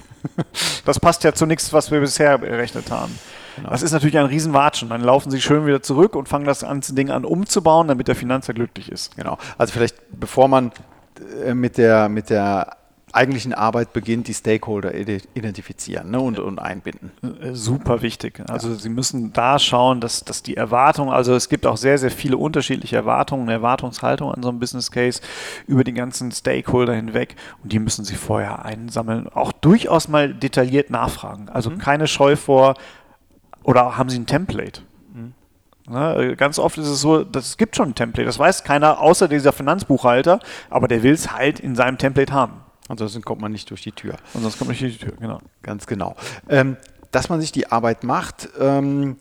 Das 0.85 0.97
passt 0.99 1.25
ja 1.25 1.33
zu 1.33 1.45
nichts, 1.45 1.73
was 1.73 1.91
wir 1.91 1.99
bisher 1.99 2.37
berechnet 2.37 2.89
haben. 2.89 3.19
Genau. 3.55 3.69
Das 3.69 3.81
ist 3.81 3.91
natürlich 3.91 4.17
ein 4.17 4.25
Riesenwatschen. 4.25 4.89
Dann 4.89 5.01
laufen 5.01 5.31
sie 5.31 5.41
schön 5.41 5.65
wieder 5.65 5.81
zurück 5.81 6.15
und 6.15 6.27
fangen 6.29 6.45
das 6.45 6.61
ganze 6.61 6.93
Ding 6.93 7.09
an 7.09 7.25
umzubauen, 7.25 7.87
damit 7.87 8.07
der 8.07 8.15
Finanzer 8.15 8.53
glücklich 8.53 8.91
ist. 8.91 9.15
Genau. 9.15 9.37
Also 9.57 9.73
vielleicht, 9.73 9.95
bevor 10.11 10.47
man 10.47 10.71
äh, 11.45 11.53
mit 11.53 11.77
der, 11.77 12.09
mit 12.09 12.29
der 12.29 12.77
eigentlichen 13.13 13.53
Arbeit 13.53 13.93
beginnt, 13.93 14.27
die 14.27 14.33
Stakeholder 14.33 14.93
identifizieren 14.93 16.11
ne, 16.11 16.19
und, 16.19 16.39
und 16.39 16.59
einbinden. 16.59 17.11
Äh, 17.41 17.53
super 17.53 18.01
wichtig. 18.01 18.41
Also 18.47 18.69
ja. 18.69 18.75
Sie 18.75 18.89
müssen 18.89 19.33
da 19.33 19.59
schauen, 19.59 20.01
dass, 20.01 20.23
dass 20.23 20.43
die 20.43 20.57
Erwartungen, 20.57 21.11
also 21.11 21.33
es 21.33 21.49
gibt 21.49 21.65
auch 21.65 21.77
sehr, 21.77 21.97
sehr 21.97 22.11
viele 22.11 22.37
unterschiedliche 22.37 22.95
Erwartungen, 22.95 23.49
Erwartungshaltung 23.49 24.31
an 24.31 24.43
so 24.43 24.49
einem 24.49 24.59
Business 24.59 24.91
Case 24.91 25.21
über 25.67 25.83
die 25.83 25.93
ganzen 25.93 26.31
Stakeholder 26.31 26.93
hinweg 26.93 27.35
und 27.63 27.71
die 27.71 27.79
müssen 27.79 28.05
Sie 28.05 28.15
vorher 28.15 28.65
einsammeln, 28.65 29.27
auch 29.27 29.51
durchaus 29.51 30.07
mal 30.07 30.33
detailliert 30.33 30.89
nachfragen. 30.89 31.49
Also 31.49 31.69
mhm. 31.69 31.79
keine 31.79 32.07
Scheu 32.07 32.35
vor, 32.35 32.75
oder 33.63 33.97
haben 33.97 34.09
sie 34.09 34.19
ein 34.19 34.25
Template? 34.25 34.81
Mhm. 35.13 35.33
Ne, 35.89 36.35
ganz 36.37 36.59
oft 36.59 36.77
ist 36.77 36.87
es 36.87 37.01
so, 37.01 37.23
das 37.23 37.57
gibt 37.57 37.75
schon 37.75 37.89
ein 37.89 37.95
Template. 37.95 38.25
Das 38.25 38.39
weiß 38.39 38.63
keiner 38.63 38.99
außer 38.99 39.27
dieser 39.27 39.51
Finanzbuchhalter, 39.53 40.39
aber 40.69 40.87
der 40.87 41.03
will 41.03 41.13
es 41.13 41.31
halt 41.31 41.59
in 41.59 41.75
seinem 41.75 41.97
Template 41.97 42.31
haben. 42.33 42.61
Ansonsten 42.87 43.21
kommt 43.21 43.41
man 43.41 43.51
nicht 43.51 43.69
durch 43.69 43.83
die 43.83 43.91
Tür. 43.91 44.15
Ansonsten 44.33 44.59
kommt 44.59 44.69
man 44.69 44.73
nicht 44.73 44.81
durch 44.81 44.97
die 44.97 45.05
Tür, 45.05 45.15
genau. 45.19 45.39
Ganz 45.61 45.85
genau. 45.85 46.15
Ähm, 46.47 46.77
dass 47.11 47.29
man 47.29 47.39
sich 47.41 47.51
die 47.51 47.71
Arbeit 47.71 48.03
macht 48.03 48.49
ähm, 48.59 49.17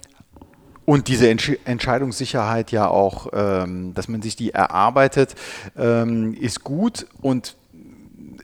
und 0.84 1.08
diese 1.08 1.28
Entsch 1.28 1.52
Entscheidungssicherheit 1.64 2.72
ja 2.72 2.88
auch, 2.88 3.28
ähm, 3.32 3.92
dass 3.94 4.08
man 4.08 4.22
sich 4.22 4.36
die 4.36 4.52
erarbeitet, 4.52 5.34
ähm, 5.76 6.34
ist 6.34 6.64
gut 6.64 7.06
und 7.20 7.56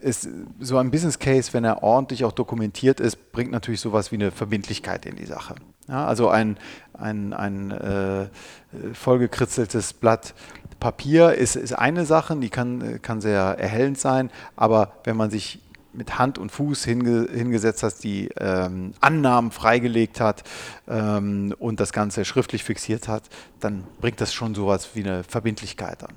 ist 0.01 0.29
so 0.59 0.77
ein 0.77 0.91
Business 0.91 1.17
Case, 1.17 1.53
wenn 1.53 1.63
er 1.63 1.81
ordentlich 1.81 2.23
auch 2.23 2.31
dokumentiert 2.31 2.99
ist, 2.99 3.31
bringt 3.31 3.51
natürlich 3.51 3.81
sowas 3.81 4.11
wie 4.11 4.15
eine 4.15 4.29
Verbindlichkeit 4.29 5.07
in 5.07 5.15
die 5.15 5.25
Sache. 5.25 5.55
Ja, 5.87 6.05
also 6.07 6.29
ein, 6.29 6.57
ein, 6.93 7.33
ein 7.33 7.71
äh, 7.71 8.25
vollgekritzeltes 8.93 9.93
Blatt 9.93 10.33
Papier 10.79 11.33
ist, 11.33 11.55
ist 11.55 11.73
eine 11.73 12.05
Sache, 12.05 12.35
die 12.35 12.49
kann, 12.49 13.01
kann 13.01 13.21
sehr 13.21 13.41
erhellend 13.41 13.97
sein, 13.99 14.29
aber 14.55 14.93
wenn 15.03 15.15
man 15.15 15.29
sich 15.29 15.59
mit 15.93 16.19
Hand 16.19 16.37
und 16.37 16.51
Fuß 16.51 16.83
hinge, 16.83 17.27
hingesetzt 17.31 17.83
hat, 17.83 18.03
die 18.03 18.29
ähm, 18.37 18.93
Annahmen 18.99 19.51
freigelegt 19.51 20.19
hat 20.19 20.43
ähm, 20.87 21.55
und 21.57 21.79
das 21.79 21.93
Ganze 21.93 22.25
schriftlich 22.25 22.63
fixiert 22.63 23.07
hat, 23.07 23.23
dann 23.59 23.85
bringt 24.01 24.19
das 24.19 24.33
schon 24.33 24.53
sowas 24.55 24.89
wie 24.93 25.03
eine 25.03 25.23
Verbindlichkeit 25.23 26.03
an. 26.03 26.13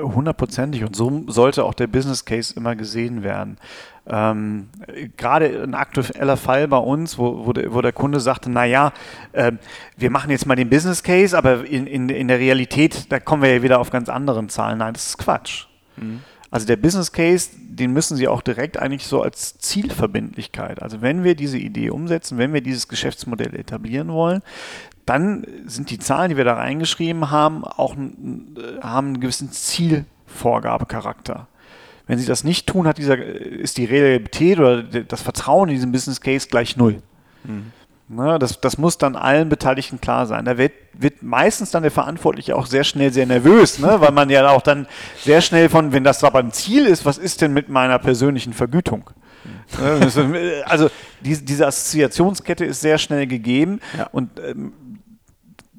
Hundertprozentig. 0.00 0.84
Und 0.84 0.96
so 0.96 1.24
sollte 1.26 1.64
auch 1.64 1.74
der 1.74 1.86
Business 1.86 2.24
Case 2.24 2.54
immer 2.56 2.76
gesehen 2.76 3.22
werden. 3.22 3.58
Ähm, 4.06 4.68
gerade 5.16 5.62
ein 5.62 5.74
aktueller 5.74 6.36
Fall 6.36 6.66
bei 6.66 6.78
uns, 6.78 7.18
wo, 7.18 7.46
wo, 7.46 7.52
der, 7.52 7.72
wo 7.72 7.80
der 7.82 7.92
Kunde 7.92 8.18
sagte, 8.20 8.50
naja, 8.50 8.92
äh, 9.32 9.52
wir 9.96 10.10
machen 10.10 10.30
jetzt 10.30 10.46
mal 10.46 10.56
den 10.56 10.70
Business 10.70 11.02
Case, 11.02 11.36
aber 11.36 11.64
in, 11.64 11.86
in, 11.86 12.08
in 12.08 12.28
der 12.28 12.38
Realität, 12.38 13.12
da 13.12 13.20
kommen 13.20 13.42
wir 13.42 13.54
ja 13.54 13.62
wieder 13.62 13.78
auf 13.78 13.90
ganz 13.90 14.08
anderen 14.08 14.48
Zahlen. 14.48 14.78
Nein, 14.78 14.94
das 14.94 15.06
ist 15.06 15.18
Quatsch. 15.18 15.66
Mhm. 15.96 16.22
Also 16.52 16.66
der 16.66 16.76
Business 16.76 17.12
Case, 17.12 17.48
den 17.58 17.94
müssen 17.94 18.14
Sie 18.16 18.28
auch 18.28 18.42
direkt 18.42 18.76
eigentlich 18.76 19.06
so 19.06 19.22
als 19.22 19.56
Zielverbindlichkeit. 19.58 20.82
Also 20.82 21.00
wenn 21.00 21.24
wir 21.24 21.34
diese 21.34 21.56
Idee 21.56 21.88
umsetzen, 21.88 22.36
wenn 22.36 22.52
wir 22.52 22.60
dieses 22.60 22.88
Geschäftsmodell 22.88 23.56
etablieren 23.56 24.12
wollen, 24.12 24.42
dann 25.06 25.46
sind 25.64 25.88
die 25.90 25.98
Zahlen, 25.98 26.28
die 26.28 26.36
wir 26.36 26.44
da 26.44 26.52
reingeschrieben 26.54 27.30
haben, 27.30 27.64
auch 27.64 27.96
haben 27.96 29.06
einen 29.06 29.20
gewissen 29.20 29.50
Zielvorgabecharakter. 29.50 31.48
Wenn 32.06 32.18
sie 32.18 32.26
das 32.26 32.44
nicht 32.44 32.66
tun, 32.66 32.86
hat 32.86 32.98
dieser, 32.98 33.16
ist 33.16 33.78
die 33.78 33.86
Realität 33.86 34.58
oder 34.58 34.82
das 34.82 35.22
Vertrauen 35.22 35.70
in 35.70 35.76
diesen 35.76 35.90
Business 35.90 36.20
Case 36.20 36.48
gleich 36.50 36.76
null. 36.76 37.00
Mhm. 37.44 37.72
Na, 38.14 38.38
das, 38.38 38.60
das 38.60 38.76
muss 38.76 38.98
dann 38.98 39.16
allen 39.16 39.48
Beteiligten 39.48 39.98
klar 39.98 40.26
sein. 40.26 40.44
Da 40.44 40.58
wird, 40.58 40.72
wird 40.92 41.22
meistens 41.22 41.70
dann 41.70 41.82
der 41.82 41.90
Verantwortliche 41.90 42.54
auch 42.56 42.66
sehr 42.66 42.84
schnell 42.84 43.10
sehr 43.10 43.24
nervös, 43.24 43.78
ne? 43.78 44.00
weil 44.00 44.12
man 44.12 44.28
ja 44.28 44.50
auch 44.50 44.60
dann 44.60 44.86
sehr 45.18 45.40
schnell 45.40 45.70
von, 45.70 45.92
wenn 45.92 46.04
das 46.04 46.22
aber 46.22 46.40
ein 46.40 46.52
Ziel 46.52 46.84
ist, 46.84 47.06
was 47.06 47.16
ist 47.16 47.40
denn 47.40 47.54
mit 47.54 47.70
meiner 47.70 47.98
persönlichen 47.98 48.52
Vergütung? 48.52 49.10
Mhm. 49.44 50.36
also 50.66 50.90
die, 51.20 51.42
diese 51.42 51.66
Assoziationskette 51.66 52.64
ist 52.64 52.80
sehr 52.80 52.98
schnell 52.98 53.26
gegeben 53.26 53.80
ja. 53.96 54.08
und 54.12 54.38
ähm, 54.38 54.72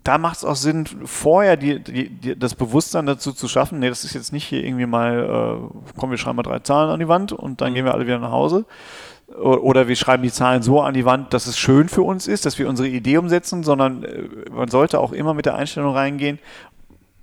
da 0.03 0.17
macht 0.17 0.37
es 0.37 0.43
auch 0.43 0.57
Sinn, 0.57 0.85
vorher 1.05 1.55
die, 1.55 1.79
die, 1.79 2.09
die, 2.09 2.37
das 2.37 2.55
Bewusstsein 2.55 3.05
dazu 3.05 3.31
zu 3.31 3.47
schaffen, 3.47 3.79
nee, 3.79 3.87
das 3.87 4.03
ist 4.03 4.13
jetzt 4.13 4.33
nicht 4.33 4.45
hier 4.45 4.63
irgendwie 4.63 4.85
mal, 4.85 5.61
äh, 5.63 5.91
komm, 5.97 6.09
wir 6.09 6.17
schreiben 6.17 6.35
mal 6.35 6.43
drei 6.43 6.59
Zahlen 6.59 6.89
an 6.89 6.99
die 6.99 7.07
Wand 7.07 7.31
und 7.31 7.61
dann 7.61 7.71
mhm. 7.71 7.75
gehen 7.75 7.85
wir 7.85 7.93
alle 7.93 8.05
wieder 8.05 8.19
nach 8.19 8.31
Hause. 8.31 8.65
Oder 9.27 9.87
wir 9.87 9.95
schreiben 9.95 10.21
die 10.21 10.31
Zahlen 10.31 10.61
so 10.61 10.81
an 10.81 10.93
die 10.93 11.05
Wand, 11.05 11.33
dass 11.33 11.47
es 11.47 11.57
schön 11.57 11.89
für 11.89 12.03
uns 12.03 12.27
ist, 12.27 12.45
dass 12.45 12.59
wir 12.59 12.69
unsere 12.69 12.87
Idee 12.87 13.17
umsetzen, 13.17 13.63
sondern 13.63 14.03
äh, 14.03 14.23
man 14.51 14.67
sollte 14.69 14.99
auch 14.99 15.11
immer 15.11 15.33
mit 15.33 15.45
der 15.45 15.55
Einstellung 15.55 15.93
reingehen, 15.93 16.39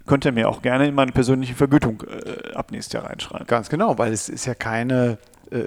könnt 0.06 0.24
ihr 0.24 0.32
mir 0.32 0.48
auch 0.48 0.62
gerne 0.62 0.88
in 0.88 0.94
meine 0.94 1.12
persönliche 1.12 1.54
Vergütung 1.54 2.02
äh, 2.02 2.54
ab 2.54 2.72
nächstes 2.72 2.94
Jahr 2.94 3.04
reinschreiben. 3.04 3.46
Ganz 3.46 3.68
genau, 3.68 3.98
weil 3.98 4.12
es 4.12 4.28
ist 4.28 4.46
ja 4.46 4.54
keine 4.54 5.18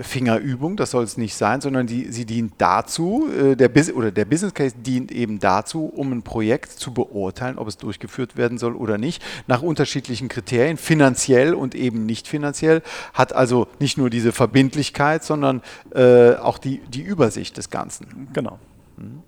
Fingerübung, 0.02 0.78
das 0.78 0.92
soll 0.92 1.04
es 1.04 1.18
nicht 1.18 1.36
sein, 1.36 1.60
sondern 1.60 1.88
die, 1.88 2.12
sie 2.12 2.26
dient 2.26 2.54
dazu, 2.58 3.28
äh, 3.30 3.56
der, 3.56 3.70
oder 3.96 4.12
der 4.12 4.24
Business 4.24 4.54
Case 4.54 4.76
dient 4.78 5.12
eben 5.12 5.40
dazu, 5.40 5.86
um 5.86 6.14
ein 6.14 6.24
Projekt 6.24 6.72
zu 6.72 6.94
beurteilen, 6.94 7.58
ob 7.58 7.68
es 7.68 7.78
durchgeführt 7.78 8.38
werden 8.38 8.58
soll 8.58 8.76
oder 8.76 8.98
nicht, 8.98 9.22
nach 9.48 9.62
unterschiedlichen 9.62 10.30
Kriterien, 10.30 10.78
finanziell 10.78 11.54
und 11.54 11.76
eben 11.76 12.06
nicht 12.06 12.30
finanziell, 12.30 12.82
hat 13.14 13.34
also 13.34 13.68
nicht 13.80 13.98
nur 13.98 14.10
diese 14.10 14.32
Verbindlichkeit, 14.32 15.24
sondern 15.24 15.62
äh, 15.94 16.36
auch 16.36 16.60
die, 16.60 16.80
die 16.88 17.02
Übersicht 17.02 17.58
des 17.58 17.70
Ganzen. 17.70 18.30
Genau. 18.32 18.60
Mhm. 18.96 19.22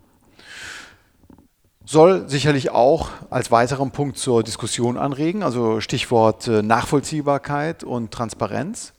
Soll 1.88 2.28
sicherlich 2.28 2.72
auch 2.72 3.10
als 3.30 3.52
weiteren 3.52 3.92
Punkt 3.92 4.18
zur 4.18 4.42
Diskussion 4.42 4.98
anregen, 4.98 5.44
also 5.44 5.82
Stichwort 5.82 6.48
äh, 6.48 6.64
Nachvollziehbarkeit 6.64 7.84
und 7.84 8.10
Transparenz. 8.10 8.95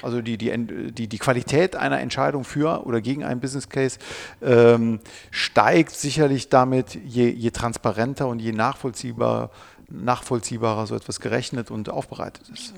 Also 0.00 0.20
die, 0.20 0.36
die, 0.36 0.52
die, 0.92 1.06
die 1.06 1.18
Qualität 1.18 1.76
einer 1.76 2.00
Entscheidung 2.00 2.44
für 2.44 2.86
oder 2.86 3.00
gegen 3.00 3.24
einen 3.24 3.40
Business 3.40 3.68
Case 3.68 3.98
ähm, 4.40 5.00
steigt 5.30 5.92
sicherlich 5.92 6.48
damit, 6.48 6.94
je, 6.94 7.28
je 7.28 7.50
transparenter 7.50 8.26
und 8.26 8.40
je 8.40 8.52
nachvollziehbar, 8.52 9.50
nachvollziehbarer 9.88 10.86
so 10.86 10.96
etwas 10.96 11.20
gerechnet 11.20 11.70
und 11.70 11.88
aufbereitet 11.88 12.48
ist. 12.48 12.74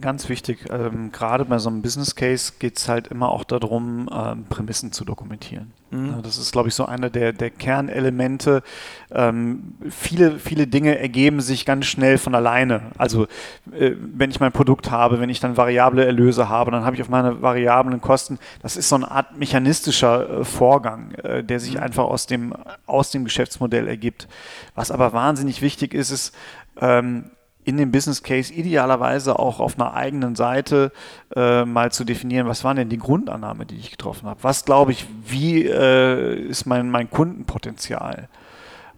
Ganz 0.00 0.28
wichtig, 0.28 0.66
ähm, 0.70 1.10
gerade 1.10 1.44
bei 1.46 1.58
so 1.58 1.68
einem 1.68 1.82
Business 1.82 2.14
Case 2.14 2.52
geht 2.58 2.78
es 2.78 2.88
halt 2.88 3.08
immer 3.08 3.30
auch 3.30 3.44
darum, 3.44 4.08
ähm, 4.12 4.44
Prämissen 4.44 4.92
zu 4.92 5.04
dokumentieren. 5.04 5.72
Mhm. 5.90 6.22
Das 6.22 6.36
ist, 6.36 6.52
glaube 6.52 6.68
ich, 6.68 6.74
so 6.74 6.84
einer 6.84 7.08
der, 7.10 7.32
der 7.32 7.50
Kernelemente. 7.50 8.62
Ähm, 9.10 9.74
viele, 9.88 10.38
viele 10.38 10.66
Dinge 10.66 10.98
ergeben 10.98 11.40
sich 11.40 11.64
ganz 11.64 11.86
schnell 11.86 12.18
von 12.18 12.34
alleine. 12.34 12.82
Also 12.98 13.24
äh, 13.72 13.92
wenn 13.96 14.30
ich 14.30 14.40
mein 14.40 14.52
Produkt 14.52 14.90
habe, 14.90 15.20
wenn 15.20 15.30
ich 15.30 15.40
dann 15.40 15.56
variable 15.56 16.04
Erlöse 16.04 16.48
habe, 16.48 16.70
dann 16.70 16.84
habe 16.84 16.96
ich 16.96 17.02
auf 17.02 17.08
meine 17.08 17.40
variablen 17.40 18.00
Kosten, 18.00 18.38
das 18.62 18.76
ist 18.76 18.88
so 18.88 18.96
eine 18.96 19.10
Art 19.10 19.38
mechanistischer 19.38 20.40
äh, 20.40 20.44
Vorgang, 20.44 21.12
äh, 21.12 21.42
der 21.42 21.60
sich 21.60 21.74
mhm. 21.74 21.82
einfach 21.82 22.04
aus 22.04 22.26
dem, 22.26 22.54
aus 22.86 23.10
dem 23.10 23.24
Geschäftsmodell 23.24 23.88
ergibt. 23.88 24.28
Was 24.74 24.90
aber 24.90 25.12
wahnsinnig 25.12 25.62
wichtig 25.62 25.94
ist, 25.94 26.10
ist, 26.10 26.34
ähm, 26.80 27.30
in 27.68 27.76
dem 27.76 27.92
Business 27.92 28.22
Case 28.22 28.50
idealerweise 28.50 29.38
auch 29.38 29.60
auf 29.60 29.78
einer 29.78 29.92
eigenen 29.92 30.34
Seite 30.36 30.90
äh, 31.36 31.66
mal 31.66 31.92
zu 31.92 32.04
definieren, 32.04 32.48
was 32.48 32.64
waren 32.64 32.78
denn 32.78 32.88
die 32.88 32.96
Grundannahme, 32.96 33.66
die 33.66 33.76
ich 33.76 33.90
getroffen 33.90 34.26
habe? 34.26 34.42
Was 34.42 34.64
glaube 34.64 34.92
ich, 34.92 35.06
wie 35.26 35.66
äh, 35.66 36.34
ist 36.48 36.64
mein, 36.64 36.90
mein 36.90 37.10
Kundenpotenzial? 37.10 38.28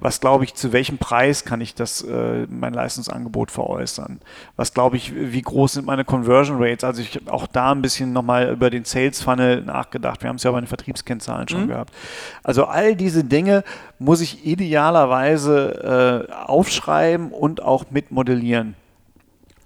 Was 0.00 0.20
glaube 0.20 0.44
ich, 0.44 0.54
zu 0.54 0.72
welchem 0.72 0.98
Preis 0.98 1.44
kann 1.44 1.60
ich 1.60 1.74
das, 1.74 2.02
äh, 2.02 2.46
mein 2.48 2.72
Leistungsangebot 2.72 3.50
veräußern? 3.50 4.20
Was 4.56 4.72
glaube 4.72 4.96
ich, 4.96 5.14
wie 5.14 5.42
groß 5.42 5.74
sind 5.74 5.86
meine 5.86 6.04
Conversion 6.04 6.56
Rates? 6.58 6.84
Also 6.84 7.02
ich 7.02 7.14
habe 7.16 7.32
auch 7.32 7.46
da 7.46 7.72
ein 7.72 7.82
bisschen 7.82 8.12
nochmal 8.12 8.50
über 8.50 8.70
den 8.70 8.84
Sales 8.84 9.22
Funnel 9.22 9.62
nachgedacht. 9.62 10.22
Wir 10.22 10.28
haben 10.28 10.36
es 10.36 10.42
ja 10.42 10.50
bei 10.50 10.60
den 10.60 10.66
Vertriebskennzahlen 10.66 11.48
schon 11.48 11.64
mhm. 11.64 11.68
gehabt. 11.68 11.94
Also 12.42 12.64
all 12.64 12.96
diese 12.96 13.24
Dinge 13.24 13.62
muss 13.98 14.20
ich 14.20 14.46
idealerweise 14.46 16.26
äh, 16.28 16.32
aufschreiben 16.32 17.30
und 17.32 17.62
auch 17.62 17.84
mitmodellieren. 17.90 18.74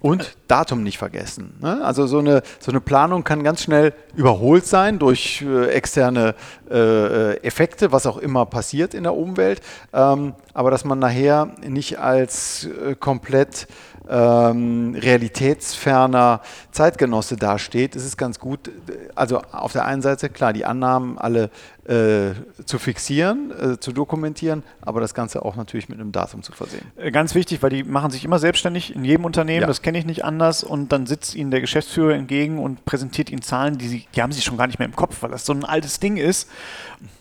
Und 0.05 0.37
Datum 0.49 0.83
nicht 0.83 0.99
vergessen. 0.99 1.55
Ne? 1.63 1.83
Also 1.83 2.07
so 2.07 2.19
eine, 2.19 2.43
so 2.61 2.71
eine 2.71 2.83
Planung 2.83 3.25
kann 3.25 3.43
ganz 3.43 3.63
schnell 3.63 3.95
überholt 4.15 4.67
sein 4.67 4.99
durch 4.99 5.41
äh, 5.41 5.69
externe 5.69 6.35
äh, 6.71 7.39
Effekte, 7.39 7.91
was 7.91 8.05
auch 8.05 8.19
immer 8.19 8.45
passiert 8.45 8.93
in 8.93 9.05
der 9.05 9.15
Umwelt. 9.15 9.63
Ähm, 9.95 10.35
aber 10.53 10.71
dass 10.71 10.85
man 10.85 10.99
nachher 10.99 11.55
nicht 11.67 11.99
als 12.01 12.67
äh, 12.67 12.95
komplett 12.97 13.67
ähm, 14.09 14.95
realitätsferner 15.01 16.41
Zeitgenosse 16.71 17.37
dasteht, 17.37 17.97
ist 17.97 18.05
es 18.05 18.17
ganz 18.17 18.39
gut, 18.39 18.71
also 19.15 19.41
auf 19.53 19.73
der 19.73 19.87
einen 19.87 20.03
Seite 20.03 20.29
klar, 20.29 20.53
die 20.53 20.67
Annahmen 20.67 21.17
alle 21.17 21.51
äh, 21.85 22.33
zu 22.65 22.79
fixieren, 22.79 23.51
äh, 23.51 23.81
zu 23.81 23.93
dokumentieren, 23.93 24.63
aber 24.83 25.01
das 25.01 25.15
Ganze 25.15 25.43
auch 25.43 25.57
natürlich 25.57 25.89
mit 25.89 26.01
einem 26.01 26.13
Datum 26.13 26.43
zu 26.43 26.53
versehen. 26.53 26.87
Äh, 26.97 27.11
ganz 27.11 27.35
wichtig, 27.35 27.63
weil 27.63 27.71
die 27.71 27.85
machen 27.85 28.11
sich 28.11 28.25
immer 28.25 28.39
selbstständig 28.39 28.95
in 28.95 29.05
jedem 29.05 29.25
Unternehmen, 29.25 29.63
ja. 29.63 29.67
das 29.67 29.83
kenne 29.83 29.94
ich 29.95 30.07
nicht 30.07 30.25
anders 30.25 30.65
und 30.65 30.93
dann 30.93 31.07
sitzt 31.07 31.35
ihnen 31.35 31.51
der 31.51 31.61
Geschäftsführer 31.61 32.15
entgegen 32.15 32.59
und 32.59 32.85
präsentiert 32.85 33.31
ihnen 33.31 33.43
Zahlen, 33.43 33.79
die, 33.79 33.89
sie, 33.89 34.07
die 34.15 34.23
haben 34.23 34.33
sie 34.33 34.43
schon 34.43 34.57
gar 34.57 34.67
nicht 34.67 34.79
mehr 34.79 34.87
im 34.89 34.97
Kopf, 34.97 35.23
weil 35.23 35.31
das 35.31 35.47
so 35.47 35.53
ein 35.53 35.65
altes 35.65 36.01
Ding 36.01 36.17
ist. 36.17 36.49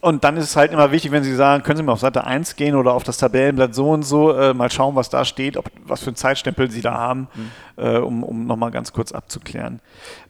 Und 0.01 0.23
dann 0.23 0.37
ist 0.37 0.45
es 0.45 0.55
halt 0.55 0.71
immer 0.71 0.91
wichtig, 0.91 1.11
wenn 1.11 1.23
sie 1.23 1.35
sagen, 1.35 1.63
können 1.63 1.77
Sie 1.77 1.83
mal 1.83 1.93
auf 1.93 1.99
Seite 1.99 2.25
1 2.25 2.55
gehen 2.55 2.75
oder 2.75 2.93
auf 2.93 3.03
das 3.03 3.17
Tabellenblatt 3.17 3.75
so 3.75 3.89
und 3.89 4.03
so, 4.03 4.31
äh, 4.31 4.53
mal 4.53 4.71
schauen, 4.71 4.95
was 4.95 5.09
da 5.09 5.25
steht, 5.25 5.57
ob, 5.57 5.69
was 5.85 6.01
für 6.01 6.07
einen 6.07 6.15
Zeitstempel 6.15 6.71
Sie 6.71 6.81
da 6.81 6.93
haben. 6.93 7.27
Mhm 7.33 7.51
äh, 7.77 7.97
um, 7.97 8.23
um 8.23 8.45
nochmal 8.45 8.71
ganz 8.71 8.93
kurz 8.93 9.11
abzuklären. 9.11 9.79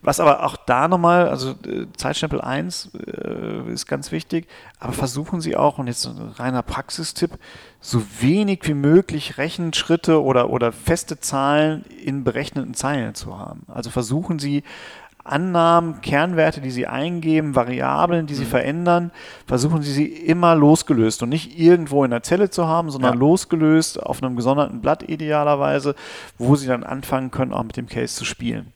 Was 0.02 0.20
aber 0.20 0.46
auch 0.46 0.56
da 0.56 0.88
nochmal, 0.88 1.30
also 1.30 1.52
äh, 1.66 1.88
Zeitstempel 1.98 2.42
1 2.42 2.92
äh, 2.96 3.72
ist 3.72 3.88
ganz 3.88 4.12
wichtig, 4.12 4.48
aber 4.80 4.94
versuchen 4.94 5.42
Sie 5.42 5.56
auch, 5.56 5.78
und 5.78 5.88
jetzt 5.88 6.06
ein 6.06 6.18
reiner 6.36 6.62
Praxistipp, 6.62 7.32
so 7.80 8.04
wenig 8.20 8.62
wie 8.64 8.74
möglich 8.74 9.38
Rechenschritte 9.38 10.22
oder, 10.24 10.50
oder 10.50 10.72
feste 10.72 11.20
Zahlen 11.20 11.84
in 12.04 12.24
berechneten 12.24 12.74
Zeilen 12.74 13.16
zu 13.16 13.38
haben. 13.38 13.64
Also 13.68 13.90
versuchen 13.90 14.40
Sie 14.40 14.64
Annahmen, 15.24 16.02
Kernwerte, 16.02 16.60
die 16.60 16.72
Sie 16.72 16.86
eingeben, 16.86 17.56
Variablen, 17.56 18.28
die 18.28 18.36
Sie 18.36 18.44
mhm. 18.44 18.50
verändern, 18.50 19.12
versuchen 19.48 19.82
Sie 19.82 19.92
sie 19.94 20.06
immer 20.06 20.54
losgelöst 20.54 21.24
und 21.24 21.30
nicht 21.30 21.58
irgendwo 21.58 22.04
in 22.04 22.12
der 22.12 22.24
Zelle 22.24 22.50
zu 22.50 22.68
haben, 22.68 22.92
sondern 22.92 23.14
ja. 23.14 23.20
losgelöst 23.20 24.02
auf 24.02 24.22
einem 24.22 24.36
gesonderten 24.36 24.82
Blatt 24.82 25.04
idealerweise, 25.04 25.96
wo 26.38 26.56
Sie 26.56 26.68
dann 26.68 26.84
anfangen 26.84 27.32
können, 27.32 27.54
auch 27.54 27.64
mit 27.64 27.78
dem 27.78 27.88
Case 27.88 28.16
zu 28.16 28.26
spielen. 28.26 28.74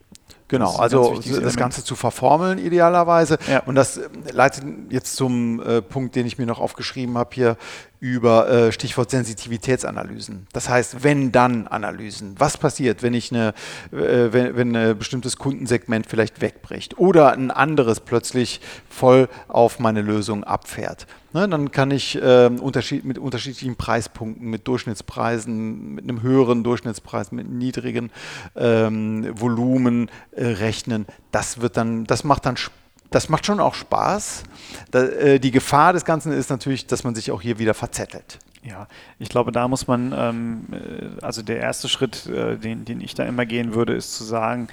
Genau, 0.50 0.78
also 0.78 1.16
das 1.16 1.28
Element. 1.28 1.58
Ganze 1.58 1.84
zu 1.84 1.96
verformeln 1.96 2.58
idealerweise. 2.58 3.38
Ja. 3.50 3.64
Und 3.66 3.76
das 3.76 4.00
leitet 4.32 4.64
jetzt 4.90 5.18
zum 5.18 5.62
äh, 5.62 5.82
Punkt, 5.82 6.16
den 6.16 6.26
ich 6.26 6.38
mir 6.38 6.46
noch 6.46 6.60
aufgeschrieben 6.60 7.18
habe 7.18 7.32
hier, 7.34 7.58
über 8.00 8.50
äh, 8.50 8.72
Stichwort 8.72 9.10
Sensitivitätsanalysen. 9.10 10.48
Das 10.54 10.70
heißt, 10.70 11.04
wenn 11.04 11.32
dann 11.32 11.68
Analysen. 11.68 12.36
Was 12.38 12.58
passiert, 12.58 13.02
wenn 13.02 13.14
ich 13.14 13.32
eine, 13.32 13.54
äh, 13.92 14.32
wenn, 14.32 14.56
wenn 14.56 14.76
ein 14.76 14.98
bestimmtes 14.98 15.38
Kundensegment 15.38 16.06
vielleicht 16.08 16.42
wegbricht 16.42 16.98
oder 17.00 17.32
ein 17.32 17.50
anderes 17.50 18.00
plötzlich 18.00 18.62
voll 18.90 19.30
auf 19.48 19.80
meine 19.80 20.02
Lösung 20.02 20.44
abfährt? 20.44 21.08
Ne, 21.34 21.48
dann 21.50 21.72
kann 21.72 21.92
ich 21.92 22.16
äh, 22.22 22.48
unterschied, 22.48 23.04
mit 23.04 23.18
unterschiedlichen 23.18 23.76
Preispunkten, 23.76 24.50
mit 24.50 24.68
Durchschnittspreisen, 24.68 25.94
mit 25.96 26.06
einem 26.06 26.22
höheren 26.22 26.64
Durchschnittspreis, 26.64 27.32
mit 27.32 27.50
niedrigen 27.50 28.12
ähm, 28.56 29.28
Volumen 29.34 30.10
äh, 30.32 30.46
rechnen. 30.46 31.06
Das 31.32 31.60
wird 31.62 31.78
dann, 31.78 32.06
das 32.06 32.24
macht 32.24 32.46
dann 32.46 32.58
Spaß 32.58 32.87
das 33.10 33.30
macht 33.30 33.46
schon 33.46 33.60
auch 33.60 33.74
Spaß. 33.74 34.44
Da, 34.92 35.04
äh, 35.04 35.40
die 35.40 35.52
Gefahr 35.52 35.94
des 35.94 36.06
Ganzen 36.06 36.32
ist 36.32 36.50
natürlich, 36.50 36.88
dass 36.88 37.04
man 37.04 37.16
sich 37.16 37.32
auch 37.32 37.42
hier 37.42 37.60
wieder 37.60 37.74
verzettelt. 37.74 38.40
Ja, 38.64 38.88
ich 39.18 39.30
glaube, 39.30 39.52
da 39.52 39.68
muss 39.68 39.88
man, 39.88 40.14
ähm, 40.16 40.66
äh, 40.72 41.24
also 41.24 41.42
der 41.42 41.60
erste 41.60 41.88
Schritt, 41.88 42.26
äh, 42.28 42.58
den, 42.58 42.86
den 42.86 43.02
ich 43.02 43.14
da 43.14 43.24
immer 43.24 43.46
gehen 43.46 43.74
würde, 43.74 43.94
ist 43.94 44.16
zu 44.16 44.24
sagen, 44.24 44.68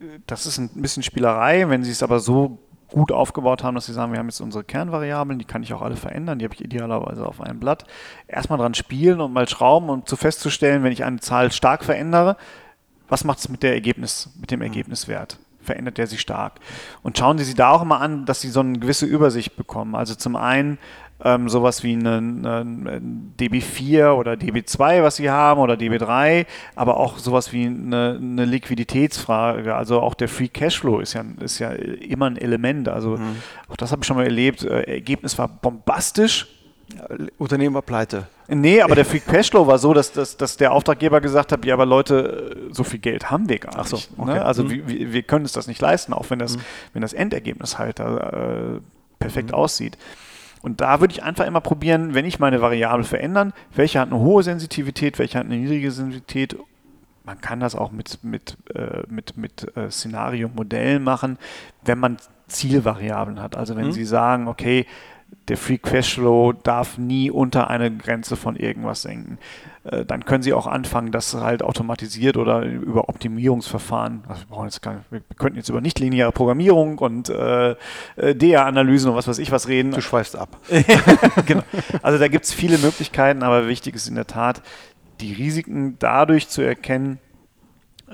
äh, 0.00 0.20
das 0.26 0.46
ist 0.46 0.58
ein 0.58 0.70
bisschen 0.74 1.02
Spielerei, 1.02 1.68
wenn 1.68 1.82
Sie 1.82 1.90
es 1.90 2.02
aber 2.02 2.20
so 2.20 2.58
gut 2.90 3.12
aufgebaut 3.12 3.62
haben, 3.62 3.74
dass 3.74 3.86
sie 3.86 3.92
sagen, 3.92 4.12
wir 4.12 4.18
haben 4.18 4.28
jetzt 4.28 4.40
unsere 4.40 4.64
Kernvariablen, 4.64 5.38
die 5.38 5.44
kann 5.44 5.62
ich 5.62 5.74
auch 5.74 5.82
alle 5.82 5.96
verändern, 5.96 6.38
die 6.38 6.44
habe 6.44 6.54
ich 6.54 6.64
idealerweise 6.64 7.26
auf 7.26 7.40
einem 7.40 7.60
Blatt. 7.60 7.84
Erstmal 8.26 8.58
dran 8.58 8.74
spielen 8.74 9.20
und 9.20 9.32
mal 9.32 9.48
schrauben, 9.48 9.90
um 9.90 10.06
zu 10.06 10.16
festzustellen, 10.16 10.82
wenn 10.82 10.92
ich 10.92 11.04
eine 11.04 11.20
Zahl 11.20 11.52
stark 11.52 11.84
verändere, 11.84 12.36
was 13.08 13.24
macht 13.24 13.38
es 13.38 13.48
mit 13.48 13.62
der 13.62 13.74
Ergebnis, 13.74 14.30
mit 14.40 14.50
dem 14.50 14.62
Ergebniswert? 14.62 15.38
Verändert 15.68 15.98
der 15.98 16.06
sich 16.06 16.20
stark? 16.20 16.60
Und 17.02 17.16
schauen 17.16 17.38
Sie 17.38 17.44
sich 17.44 17.54
da 17.54 17.70
auch 17.70 17.82
immer 17.82 18.00
an, 18.00 18.26
dass 18.26 18.40
Sie 18.40 18.48
so 18.48 18.60
eine 18.60 18.78
gewisse 18.78 19.06
Übersicht 19.06 19.56
bekommen. 19.56 19.94
Also 19.94 20.14
zum 20.14 20.36
einen 20.36 20.78
ähm, 21.24 21.48
sowas 21.48 21.82
wie 21.82 21.94
ein 21.94 23.34
DB4 23.38 24.12
oder 24.12 24.32
DB2, 24.34 25.02
was 25.02 25.16
sie 25.16 25.30
haben, 25.30 25.60
oder 25.60 25.74
DB3, 25.74 26.46
aber 26.76 26.96
auch 26.96 27.18
sowas 27.18 27.52
wie 27.52 27.66
eine, 27.66 28.18
eine 28.20 28.44
Liquiditätsfrage. 28.44 29.74
Also 29.74 30.00
auch 30.00 30.14
der 30.14 30.28
Free 30.28 30.48
Cashflow 30.48 31.00
ist 31.00 31.14
ja, 31.14 31.24
ist 31.40 31.58
ja 31.58 31.70
immer 31.70 32.26
ein 32.26 32.36
Element. 32.36 32.88
Also 32.88 33.16
mhm. 33.16 33.36
auch 33.68 33.76
das 33.76 33.90
habe 33.90 34.02
ich 34.02 34.06
schon 34.06 34.16
mal 34.16 34.24
erlebt. 34.24 34.62
Äh, 34.62 34.82
Ergebnis 34.82 35.38
war 35.38 35.48
bombastisch. 35.48 36.46
Unternehmen 37.38 37.74
war 37.74 37.82
pleite. 37.82 38.26
Nee, 38.48 38.80
aber 38.80 38.94
der 38.94 39.04
Free 39.04 39.20
Cashflow 39.20 39.66
war 39.66 39.78
so, 39.78 39.92
dass, 39.92 40.12
dass, 40.12 40.36
dass 40.36 40.56
der 40.56 40.72
Auftraggeber 40.72 41.20
gesagt 41.20 41.52
hat, 41.52 41.64
ja, 41.64 41.74
aber 41.74 41.84
Leute, 41.84 42.68
so 42.70 42.82
viel 42.82 42.98
Geld 42.98 43.30
haben 43.30 43.48
wir 43.48 43.58
gar 43.58 43.70
nicht. 43.70 43.80
Ach 43.80 43.86
so, 43.86 43.96
ne? 43.96 44.02
okay. 44.16 44.32
ne? 44.32 44.44
Also 44.44 44.64
mhm. 44.64 44.86
wir, 44.86 45.12
wir 45.12 45.22
können 45.22 45.44
uns 45.44 45.52
das 45.52 45.66
nicht 45.66 45.80
leisten, 45.80 46.12
auch 46.12 46.30
wenn 46.30 46.38
das, 46.38 46.56
mhm. 46.56 46.62
wenn 46.94 47.02
das 47.02 47.12
Endergebnis 47.12 47.78
halt 47.78 48.00
äh, 48.00 48.80
perfekt 49.18 49.50
mhm. 49.50 49.54
aussieht. 49.54 49.98
Und 50.62 50.80
da 50.80 51.00
würde 51.00 51.12
ich 51.12 51.22
einfach 51.22 51.46
immer 51.46 51.60
probieren, 51.60 52.14
wenn 52.14 52.24
ich 52.24 52.38
meine 52.38 52.60
Variable 52.60 53.04
verändern, 53.04 53.52
welche 53.74 54.00
hat 54.00 54.10
eine 54.10 54.18
hohe 54.18 54.42
Sensitivität, 54.42 55.18
welche 55.18 55.38
hat 55.38 55.46
eine 55.46 55.56
niedrige 55.56 55.90
Sensitivität. 55.90 56.56
Man 57.24 57.40
kann 57.40 57.60
das 57.60 57.74
auch 57.74 57.92
mit, 57.92 58.24
mit, 58.24 58.56
äh, 58.74 59.02
mit, 59.08 59.36
mit 59.36 59.76
äh, 59.76 59.90
Szenario-Modellen 59.90 61.04
machen, 61.04 61.38
wenn 61.84 61.98
man 61.98 62.16
Zielvariablen 62.48 63.40
hat. 63.40 63.56
Also 63.56 63.76
wenn 63.76 63.88
mhm. 63.88 63.92
Sie 63.92 64.04
sagen, 64.04 64.48
okay, 64.48 64.86
der 65.48 65.56
Free 65.56 65.78
Cashflow 65.78 66.52
darf 66.52 66.98
nie 66.98 67.30
unter 67.30 67.70
eine 67.70 67.90
Grenze 67.90 68.36
von 68.36 68.56
irgendwas 68.56 69.02
senken. 69.02 69.38
Äh, 69.84 70.04
dann 70.04 70.24
können 70.24 70.42
Sie 70.42 70.52
auch 70.52 70.66
anfangen, 70.66 71.10
das 71.10 71.34
halt 71.34 71.62
automatisiert 71.62 72.36
oder 72.36 72.62
über 72.62 73.08
Optimierungsverfahren, 73.08 74.24
also 74.28 74.44
wir, 74.50 74.64
jetzt 74.64 74.82
gar, 74.82 75.04
wir 75.10 75.22
könnten 75.38 75.56
jetzt 75.56 75.68
über 75.68 75.80
nichtlineare 75.80 76.32
Programmierung 76.32 76.98
und 76.98 77.30
äh, 77.30 77.70
äh 78.16 78.34
DA-Analysen 78.34 79.10
und 79.10 79.16
was 79.16 79.28
weiß 79.28 79.38
ich 79.38 79.50
was 79.50 79.68
reden. 79.68 79.92
Du 79.92 80.02
schweifst 80.02 80.36
ab. 80.36 80.58
genau. 81.46 81.62
Also 82.02 82.18
da 82.18 82.28
gibt 82.28 82.44
es 82.44 82.52
viele 82.52 82.78
Möglichkeiten, 82.78 83.42
aber 83.42 83.68
wichtig 83.68 83.94
ist 83.94 84.08
in 84.08 84.14
der 84.14 84.26
Tat, 84.26 84.62
die 85.20 85.32
Risiken 85.32 85.96
dadurch 85.98 86.48
zu 86.48 86.62
erkennen, 86.62 87.18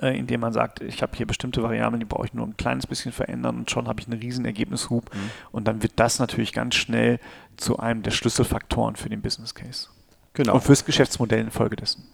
äh, 0.00 0.18
indem 0.18 0.40
man 0.40 0.52
sagt, 0.52 0.80
ich 0.80 1.02
habe 1.02 1.16
hier 1.16 1.26
bestimmte 1.26 1.62
Variablen, 1.62 2.00
die 2.00 2.06
brauche 2.06 2.26
ich 2.26 2.34
nur 2.34 2.46
ein 2.46 2.56
kleines 2.56 2.86
bisschen 2.86 3.12
verändern 3.12 3.56
und 3.56 3.70
schon 3.70 3.88
habe 3.88 4.00
ich 4.00 4.08
einen 4.08 4.20
riesen 4.20 4.44
Ergebnishub. 4.44 5.14
Mhm. 5.14 5.30
Und 5.52 5.68
dann 5.68 5.82
wird 5.82 5.92
das 5.96 6.18
natürlich 6.18 6.52
ganz 6.52 6.74
schnell 6.74 7.20
zu 7.56 7.78
einem 7.78 8.02
der 8.02 8.10
Schlüsselfaktoren 8.10 8.96
für 8.96 9.08
den 9.08 9.22
Business 9.22 9.54
Case. 9.54 9.88
Genau. 10.34 10.54
Und 10.54 10.62
fürs 10.62 10.84
Geschäftsmodell 10.84 11.40
infolgedessen. 11.40 12.04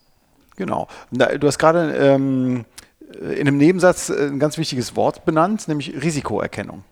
Genau. 0.56 0.88
Du 1.10 1.46
hast 1.46 1.58
gerade 1.58 1.94
ähm, 1.94 2.66
in 3.14 3.48
einem 3.48 3.56
Nebensatz 3.56 4.10
ein 4.10 4.38
ganz 4.38 4.58
wichtiges 4.58 4.94
Wort 4.94 5.24
benannt, 5.24 5.68
nämlich 5.68 6.02
Risikoerkennung. 6.02 6.84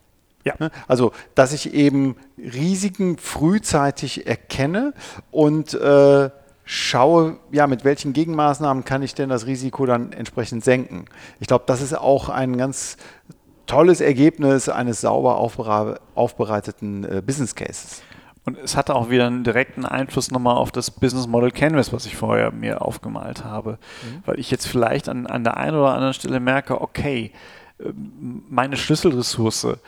Ja. 0.45 0.55
Ne? 0.59 0.71
Also, 0.87 1.13
dass 1.35 1.53
ich 1.53 1.75
eben 1.75 2.17
Risiken 2.39 3.19
frühzeitig 3.19 4.27
erkenne 4.27 4.95
und 5.31 5.75
äh, 5.75 6.31
schaue, 6.71 7.39
ja, 7.51 7.67
mit 7.67 7.87
welchen 7.87 8.13
Gegenmaßnahmen 8.13 8.85
kann 8.85 9.03
ich 9.03 9.15
denn 9.15 9.31
das 9.31 9.47
Risiko 9.47 9.87
dann 9.87 10.13
entsprechend 10.13 10.63
senken. 10.63 11.07
Ich 11.41 11.47
glaube, 11.47 11.65
das 11.67 11.81
ist 11.81 11.97
auch 11.97 12.29
ein 12.29 12.59
ganz 12.59 12.99
tolles 13.65 14.03
Ergebnis 14.03 14.69
eines 14.69 15.01
sauber 15.01 15.39
aufbereiteten 15.39 17.05
äh, 17.05 17.23
Business 17.25 17.55
Cases. 17.55 18.03
Und 18.45 18.59
es 18.59 18.77
hatte 18.77 18.97
auch 18.97 19.09
wieder 19.09 19.27
einen 19.27 19.45
direkten 19.45 19.87
Einfluss 19.87 20.31
nochmal 20.31 20.57
auf 20.57 20.71
das 20.71 20.91
Business 20.91 21.27
Model 21.27 21.53
Canvas, 21.53 21.91
was 21.95 22.05
ich 22.05 22.17
vorher 22.17 22.51
mir 22.51 22.83
aufgemalt 22.83 23.45
habe. 23.45 23.79
Mhm. 24.03 24.23
Weil 24.27 24.39
ich 24.39 24.51
jetzt 24.51 24.69
vielleicht 24.69 25.09
an, 25.09 25.27
an 25.27 25.45
der 25.45 25.57
einen 25.57 25.75
oder 25.75 25.95
anderen 25.95 26.13
Stelle 26.13 26.39
merke, 26.39 26.83
okay, 26.83 27.33
ähm, 27.81 28.43
meine 28.51 28.77
Schlüsselressource, 28.77 29.79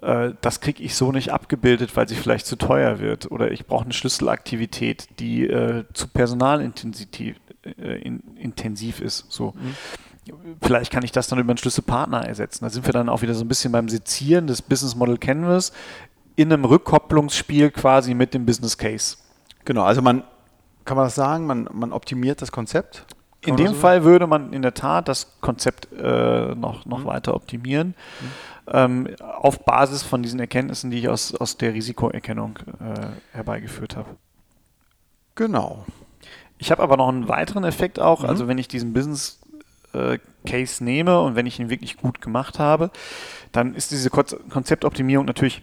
das 0.00 0.60
kriege 0.60 0.82
ich 0.82 0.96
so 0.96 1.12
nicht 1.12 1.32
abgebildet, 1.32 1.96
weil 1.96 2.08
sie 2.08 2.16
vielleicht 2.16 2.46
zu 2.46 2.56
teuer 2.56 2.98
wird. 2.98 3.30
Oder 3.30 3.52
ich 3.52 3.66
brauche 3.66 3.84
eine 3.84 3.92
Schlüsselaktivität, 3.92 5.08
die 5.18 5.46
äh, 5.46 5.84
zu 5.94 6.08
personalintensiv 6.08 7.36
äh, 7.64 8.02
in, 8.02 8.20
intensiv 8.36 9.00
ist. 9.00 9.30
So. 9.30 9.54
Mhm. 9.54 10.34
Vielleicht 10.62 10.90
kann 10.90 11.04
ich 11.04 11.12
das 11.12 11.28
dann 11.28 11.38
über 11.38 11.50
einen 11.50 11.58
Schlüsselpartner 11.58 12.26
ersetzen. 12.26 12.64
Da 12.64 12.70
sind 12.70 12.86
wir 12.86 12.92
dann 12.92 13.08
auch 13.08 13.22
wieder 13.22 13.34
so 13.34 13.44
ein 13.44 13.48
bisschen 13.48 13.72
beim 13.72 13.88
Sezieren 13.88 14.46
des 14.46 14.62
Business 14.62 14.94
Model 14.94 15.18
Canvas 15.18 15.72
in 16.36 16.52
einem 16.52 16.64
Rückkopplungsspiel 16.64 17.70
quasi 17.70 18.14
mit 18.14 18.34
dem 18.34 18.46
Business 18.46 18.76
Case. 18.76 19.16
Genau, 19.64 19.84
also 19.84 20.02
man 20.02 20.24
kann 20.84 20.96
man 20.96 21.06
das 21.06 21.14
sagen, 21.14 21.46
man, 21.46 21.68
man 21.72 21.92
optimiert 21.92 22.42
das 22.42 22.52
Konzept. 22.52 23.06
In 23.42 23.56
dem 23.56 23.68
so? 23.68 23.74
Fall 23.74 24.04
würde 24.04 24.26
man 24.26 24.52
in 24.54 24.62
der 24.62 24.74
Tat 24.74 25.08
das 25.08 25.38
Konzept 25.40 25.88
äh, 25.92 26.54
noch, 26.54 26.86
noch 26.86 27.00
mhm. 27.00 27.04
weiter 27.04 27.34
optimieren. 27.34 27.94
Mhm 28.20 28.53
ähm, 28.72 29.08
auf 29.20 29.64
Basis 29.64 30.02
von 30.02 30.22
diesen 30.22 30.40
Erkenntnissen, 30.40 30.90
die 30.90 30.98
ich 30.98 31.08
aus, 31.08 31.34
aus 31.34 31.56
der 31.56 31.74
Risikoerkennung 31.74 32.58
äh, 32.80 33.06
herbeigeführt 33.32 33.96
habe. 33.96 34.16
Genau. 35.34 35.84
Ich 36.58 36.70
habe 36.70 36.82
aber 36.82 36.96
noch 36.96 37.08
einen 37.08 37.28
weiteren 37.28 37.64
Effekt 37.64 37.98
auch, 37.98 38.22
mhm. 38.22 38.28
also 38.28 38.48
wenn 38.48 38.58
ich 38.58 38.68
diesen 38.68 38.92
Business 38.92 39.40
äh, 39.92 40.18
Case 40.46 40.82
nehme 40.82 41.20
und 41.20 41.36
wenn 41.36 41.46
ich 41.46 41.58
ihn 41.58 41.70
wirklich 41.70 41.96
gut 41.96 42.20
gemacht 42.20 42.58
habe, 42.58 42.90
dann 43.52 43.74
ist 43.74 43.90
diese 43.90 44.10
Konzeptoptimierung 44.10 45.26
natürlich 45.26 45.62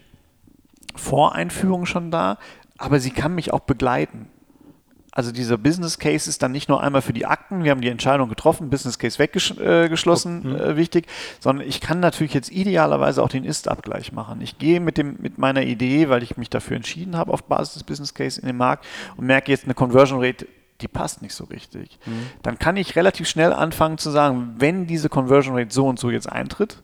vor 0.95 1.35
Einführung 1.35 1.85
schon 1.85 2.11
da, 2.11 2.37
aber 2.77 2.99
sie 2.99 3.11
kann 3.11 3.35
mich 3.35 3.53
auch 3.53 3.61
begleiten 3.61 4.30
also 5.11 5.31
dieser 5.33 5.57
Business 5.57 5.99
Case 5.99 6.29
ist 6.29 6.41
dann 6.41 6.53
nicht 6.53 6.69
nur 6.69 6.81
einmal 6.81 7.01
für 7.01 7.11
die 7.11 7.25
Akten, 7.25 7.65
wir 7.65 7.71
haben 7.71 7.81
die 7.81 7.89
Entscheidung 7.89 8.29
getroffen, 8.29 8.69
Business 8.69 8.97
Case 8.97 9.19
weggeschlossen, 9.19 10.55
äh, 10.55 10.71
äh, 10.71 10.77
wichtig, 10.77 11.07
sondern 11.39 11.67
ich 11.67 11.81
kann 11.81 11.99
natürlich 11.99 12.33
jetzt 12.33 12.49
idealerweise 12.49 13.21
auch 13.21 13.27
den 13.27 13.43
Ist-Abgleich 13.43 14.13
machen. 14.13 14.39
Ich 14.41 14.57
gehe 14.57 14.79
mit, 14.79 14.97
dem, 14.97 15.17
mit 15.19 15.37
meiner 15.37 15.63
Idee, 15.63 16.07
weil 16.07 16.23
ich 16.23 16.37
mich 16.37 16.49
dafür 16.49 16.77
entschieden 16.77 17.17
habe, 17.17 17.33
auf 17.33 17.43
Basis 17.43 17.73
des 17.73 17.83
Business 17.83 18.13
Case 18.13 18.39
in 18.39 18.47
den 18.47 18.57
Markt 18.57 18.85
und 19.17 19.25
merke 19.25 19.51
jetzt 19.51 19.65
eine 19.65 19.73
Conversion 19.73 20.23
Rate, 20.23 20.47
die 20.79 20.87
passt 20.87 21.21
nicht 21.21 21.35
so 21.35 21.43
richtig. 21.43 21.99
Mhm. 22.05 22.27
Dann 22.41 22.57
kann 22.57 22.77
ich 22.77 22.95
relativ 22.95 23.27
schnell 23.27 23.51
anfangen 23.51 23.97
zu 23.97 24.11
sagen, 24.11 24.55
wenn 24.57 24.87
diese 24.87 25.09
Conversion 25.09 25.55
Rate 25.57 25.73
so 25.73 25.87
und 25.87 25.99
so 25.99 26.09
jetzt 26.09 26.31
eintritt, 26.31 26.81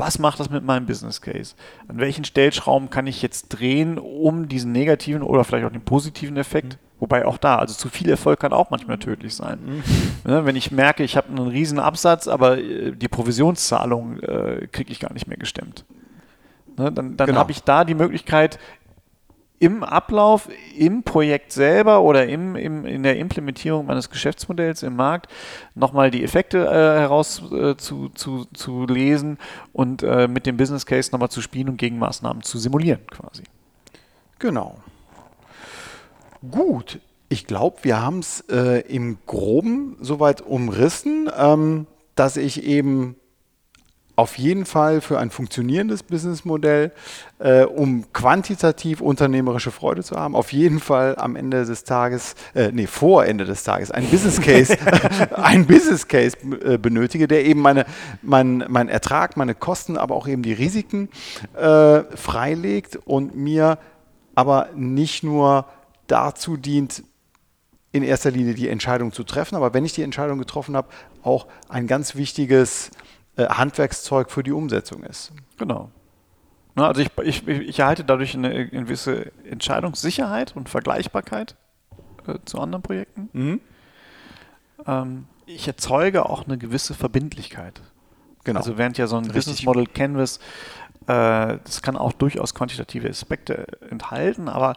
was 0.00 0.18
macht 0.18 0.40
das 0.40 0.50
mit 0.50 0.64
meinem 0.64 0.86
Business 0.86 1.20
Case? 1.20 1.54
An 1.86 1.98
welchen 1.98 2.24
Stellschrauben 2.24 2.90
kann 2.90 3.06
ich 3.06 3.22
jetzt 3.22 3.48
drehen, 3.48 3.98
um 3.98 4.48
diesen 4.48 4.72
negativen 4.72 5.22
oder 5.22 5.44
vielleicht 5.44 5.66
auch 5.66 5.72
den 5.72 5.84
positiven 5.84 6.36
Effekt 6.36 6.74
mhm 6.74 6.90
Wobei 7.00 7.24
auch 7.24 7.38
da, 7.38 7.56
also 7.56 7.74
zu 7.74 7.88
viel 7.88 8.10
Erfolg 8.10 8.40
kann 8.40 8.52
auch 8.52 8.68
manchmal 8.68 8.98
tödlich 8.98 9.34
sein. 9.34 9.58
Mhm. 9.64 9.82
Ne, 10.30 10.44
wenn 10.44 10.54
ich 10.54 10.70
merke, 10.70 11.02
ich 11.02 11.16
habe 11.16 11.28
einen 11.28 11.48
riesen 11.48 11.78
Absatz, 11.78 12.28
aber 12.28 12.58
äh, 12.58 12.92
die 12.92 13.08
Provisionszahlung 13.08 14.20
äh, 14.20 14.68
kriege 14.70 14.92
ich 14.92 15.00
gar 15.00 15.12
nicht 15.14 15.26
mehr 15.26 15.38
gestemmt. 15.38 15.86
Ne, 16.76 16.92
dann 16.92 17.16
dann 17.16 17.26
genau. 17.26 17.38
habe 17.40 17.52
ich 17.52 17.62
da 17.62 17.84
die 17.84 17.94
Möglichkeit, 17.94 18.58
im 19.60 19.84
Ablauf, 19.84 20.48
im 20.74 21.02
Projekt 21.02 21.52
selber 21.52 22.00
oder 22.00 22.26
im, 22.26 22.56
im, 22.56 22.86
in 22.86 23.02
der 23.02 23.18
Implementierung 23.18 23.86
meines 23.86 24.08
Geschäftsmodells 24.08 24.82
im 24.82 24.96
Markt 24.96 25.30
nochmal 25.74 26.10
die 26.10 26.24
Effekte 26.24 26.64
äh, 26.64 26.98
heraus 26.98 27.42
äh, 27.52 27.76
zu, 27.76 28.10
und 29.74 30.02
äh, 30.02 30.28
mit 30.28 30.46
dem 30.46 30.56
Business 30.56 30.86
Case 30.86 31.10
nochmal 31.12 31.28
zu 31.28 31.42
spielen 31.42 31.68
und 31.68 31.76
Gegenmaßnahmen 31.76 32.42
zu 32.42 32.58
simulieren 32.58 33.00
quasi. 33.10 33.42
Genau. 34.38 34.78
Gut, 36.50 37.00
ich 37.28 37.46
glaube, 37.46 37.76
wir 37.82 38.00
haben 38.00 38.20
es 38.20 38.40
äh, 38.48 38.80
im 38.88 39.18
Groben 39.26 39.98
soweit 40.00 40.40
umrissen, 40.40 41.30
ähm, 41.36 41.86
dass 42.14 42.38
ich 42.38 42.64
eben 42.64 43.16
auf 44.20 44.36
jeden 44.36 44.66
Fall 44.66 45.00
für 45.00 45.18
ein 45.18 45.30
funktionierendes 45.30 46.02
Businessmodell, 46.02 46.92
äh, 47.38 47.64
um 47.64 48.12
quantitativ 48.12 49.00
unternehmerische 49.00 49.70
Freude 49.70 50.02
zu 50.02 50.14
haben, 50.16 50.36
auf 50.36 50.52
jeden 50.52 50.78
Fall 50.78 51.16
am 51.16 51.36
Ende 51.36 51.64
des 51.64 51.84
Tages, 51.84 52.34
äh, 52.54 52.70
nee, 52.70 52.86
vor 52.86 53.24
Ende 53.24 53.46
des 53.46 53.62
Tages, 53.62 53.90
ein 53.90 54.04
Business 54.10 54.38
Case, 54.42 54.76
ein 55.36 55.66
Business 55.66 56.06
Case 56.06 56.36
äh, 56.62 56.76
benötige, 56.76 57.28
der 57.28 57.46
eben 57.46 57.62
meine, 57.62 57.86
mein, 58.20 58.62
mein 58.68 58.90
Ertrag, 58.90 59.38
meine 59.38 59.54
Kosten, 59.54 59.96
aber 59.96 60.14
auch 60.16 60.28
eben 60.28 60.42
die 60.42 60.52
Risiken 60.52 61.08
äh, 61.56 62.02
freilegt 62.14 62.96
und 63.06 63.34
mir 63.34 63.78
aber 64.34 64.68
nicht 64.76 65.22
nur 65.22 65.64
dazu 66.08 66.58
dient, 66.58 67.04
in 67.92 68.02
erster 68.02 68.30
Linie 68.30 68.52
die 68.52 68.68
Entscheidung 68.68 69.12
zu 69.12 69.24
treffen, 69.24 69.56
aber 69.56 69.72
wenn 69.72 69.86
ich 69.86 69.94
die 69.94 70.02
Entscheidung 70.02 70.38
getroffen 70.38 70.76
habe, 70.76 70.88
auch 71.22 71.46
ein 71.70 71.86
ganz 71.86 72.16
wichtiges 72.16 72.90
Handwerkszeug 73.48 74.30
für 74.30 74.42
die 74.42 74.52
Umsetzung 74.52 75.02
ist. 75.04 75.32
Genau. 75.58 75.90
Na, 76.74 76.88
also 76.88 77.02
ich, 77.02 77.10
ich, 77.22 77.46
ich 77.48 77.78
erhalte 77.78 78.04
dadurch 78.04 78.34
eine, 78.34 78.68
gewisse 78.68 79.32
Entscheidungssicherheit 79.44 80.56
und 80.56 80.68
Vergleichbarkeit 80.68 81.56
äh, 82.26 82.38
zu 82.44 82.60
anderen 82.60 82.82
Projekten. 82.82 83.28
Mhm. 83.32 83.60
Ähm, 84.86 85.26
ich 85.46 85.66
erzeuge 85.66 86.26
auch 86.26 86.46
eine 86.46 86.58
gewisse 86.58 86.94
Verbindlichkeit. 86.94 87.80
Genau. 88.44 88.60
Also 88.60 88.78
während 88.78 88.98
ja 88.98 89.06
so 89.06 89.16
ein 89.16 89.24
Richtig. 89.24 89.36
Business 89.36 89.64
Model 89.64 89.86
Canvas, 89.86 90.38
äh, 91.06 91.58
das 91.64 91.82
kann 91.82 91.96
auch 91.96 92.12
durchaus 92.12 92.54
quantitative 92.54 93.08
Aspekte 93.08 93.66
enthalten, 93.90 94.48
aber 94.48 94.74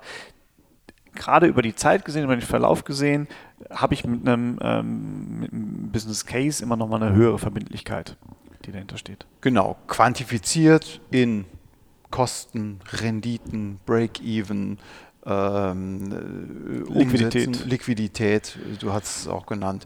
gerade 1.16 1.48
über 1.48 1.62
die 1.62 1.76
Zeit 1.76 2.06
gesehen, 2.06 2.24
über 2.24 2.36
den 2.36 2.42
Verlauf 2.42 2.84
gesehen, 2.84 3.28
habe 3.70 3.94
ich 3.94 4.06
mit 4.06 4.28
einem, 4.28 4.58
ähm, 4.62 5.40
mit 5.40 5.54
einem 5.54 5.92
Business 5.92 6.26
Case 6.26 6.64
immer 6.64 6.76
noch 6.76 6.88
mal 6.88 7.02
eine 7.02 7.16
höhere 7.16 7.40
Verbindlichkeit, 7.40 8.18
die 8.66 8.72
dahinter 8.72 8.98
steht. 8.98 9.26
Genau, 9.42 9.78
quantifiziert 9.88 11.02
in 11.12 11.46
Kosten, 12.12 12.80
Renditen, 12.92 13.80
Break-Even, 13.86 14.78
ähm, 15.26 16.86
Liquidität. 16.90 17.66
Liquidität, 17.66 18.60
du 18.80 18.94
hast 18.94 19.22
es 19.22 19.28
auch 19.28 19.46
genannt. 19.46 19.86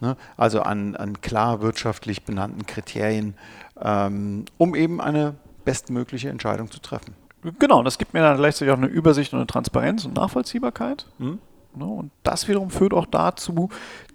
Ne? 0.00 0.16
Also 0.36 0.62
an, 0.62 0.96
an 0.96 1.20
klar 1.20 1.60
wirtschaftlich 1.60 2.24
benannten 2.24 2.66
Kriterien, 2.66 3.34
ähm, 3.80 4.44
um 4.58 4.74
eben 4.74 5.00
eine 5.00 5.34
bestmögliche 5.64 6.28
Entscheidung 6.28 6.70
zu 6.70 6.80
treffen. 6.80 7.14
Genau, 7.58 7.82
das 7.82 7.98
gibt 7.98 8.14
mir 8.14 8.20
dann 8.20 8.36
gleichzeitig 8.36 8.72
auch 8.72 8.78
eine 8.78 8.86
Übersicht 8.86 9.32
und 9.32 9.40
eine 9.40 9.46
Transparenz 9.46 10.04
und 10.04 10.14
Nachvollziehbarkeit. 10.14 11.06
Mhm. 11.18 11.38
Ne? 11.74 11.84
Und 11.84 12.10
das 12.22 12.48
wiederum 12.48 12.70
führt 12.70 12.94
auch 12.94 13.06
dazu, 13.06 13.68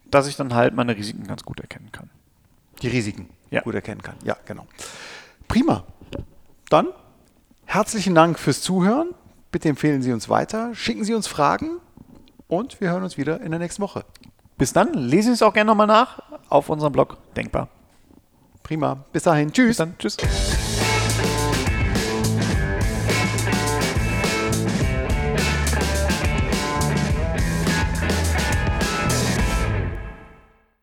dass 0.10 0.28
ich 0.28 0.36
dann 0.36 0.54
halt 0.54 0.74
meine 0.74 0.95
Risiken 0.95 1.26
ganz 1.26 1.43
gut 1.43 1.60
erkennen 1.60 1.91
kann. 1.91 2.10
Die 2.82 2.88
Risiken 2.88 3.30
ja. 3.52 3.62
gut 3.62 3.76
erkennen 3.76 4.02
kann, 4.02 4.16
ja, 4.24 4.36
genau. 4.46 4.66
Prima. 5.48 5.84
Dann 6.70 6.88
herzlichen 7.66 8.16
Dank 8.16 8.40
fürs 8.40 8.62
Zuhören. 8.62 9.10
Bitte 9.52 9.70
empfehlen 9.70 10.02
Sie 10.02 10.14
uns 10.14 10.30
weiter, 10.30 10.74
schicken 10.74 11.04
Sie 11.04 11.14
uns 11.14 11.28
Fragen 11.28 11.80
und 12.48 12.82
wir 12.82 12.90
hören 12.90 13.04
uns 13.04 13.18
wieder 13.18 13.42
in 13.42 13.52
der 13.52 13.60
nächsten 13.60 13.82
Woche. 13.82 14.06
Bis 14.58 14.74
dann, 14.74 14.94
lesen 14.94 15.30
Sie 15.30 15.34
es 15.34 15.42
auch 15.42 15.54
gerne 15.54 15.68
nochmal 15.68 15.88
nach 15.88 16.22
auf 16.50 16.70
unserem 16.70 16.94
Blog 16.94 17.18
Denkbar. 17.36 17.68
Prima. 18.64 19.04
Bis 19.12 19.24
dahin. 19.24 19.52
Tschüss. 19.52 19.68
Bis 19.68 19.78
dann. 19.78 19.98
Tschüss. 19.98 20.18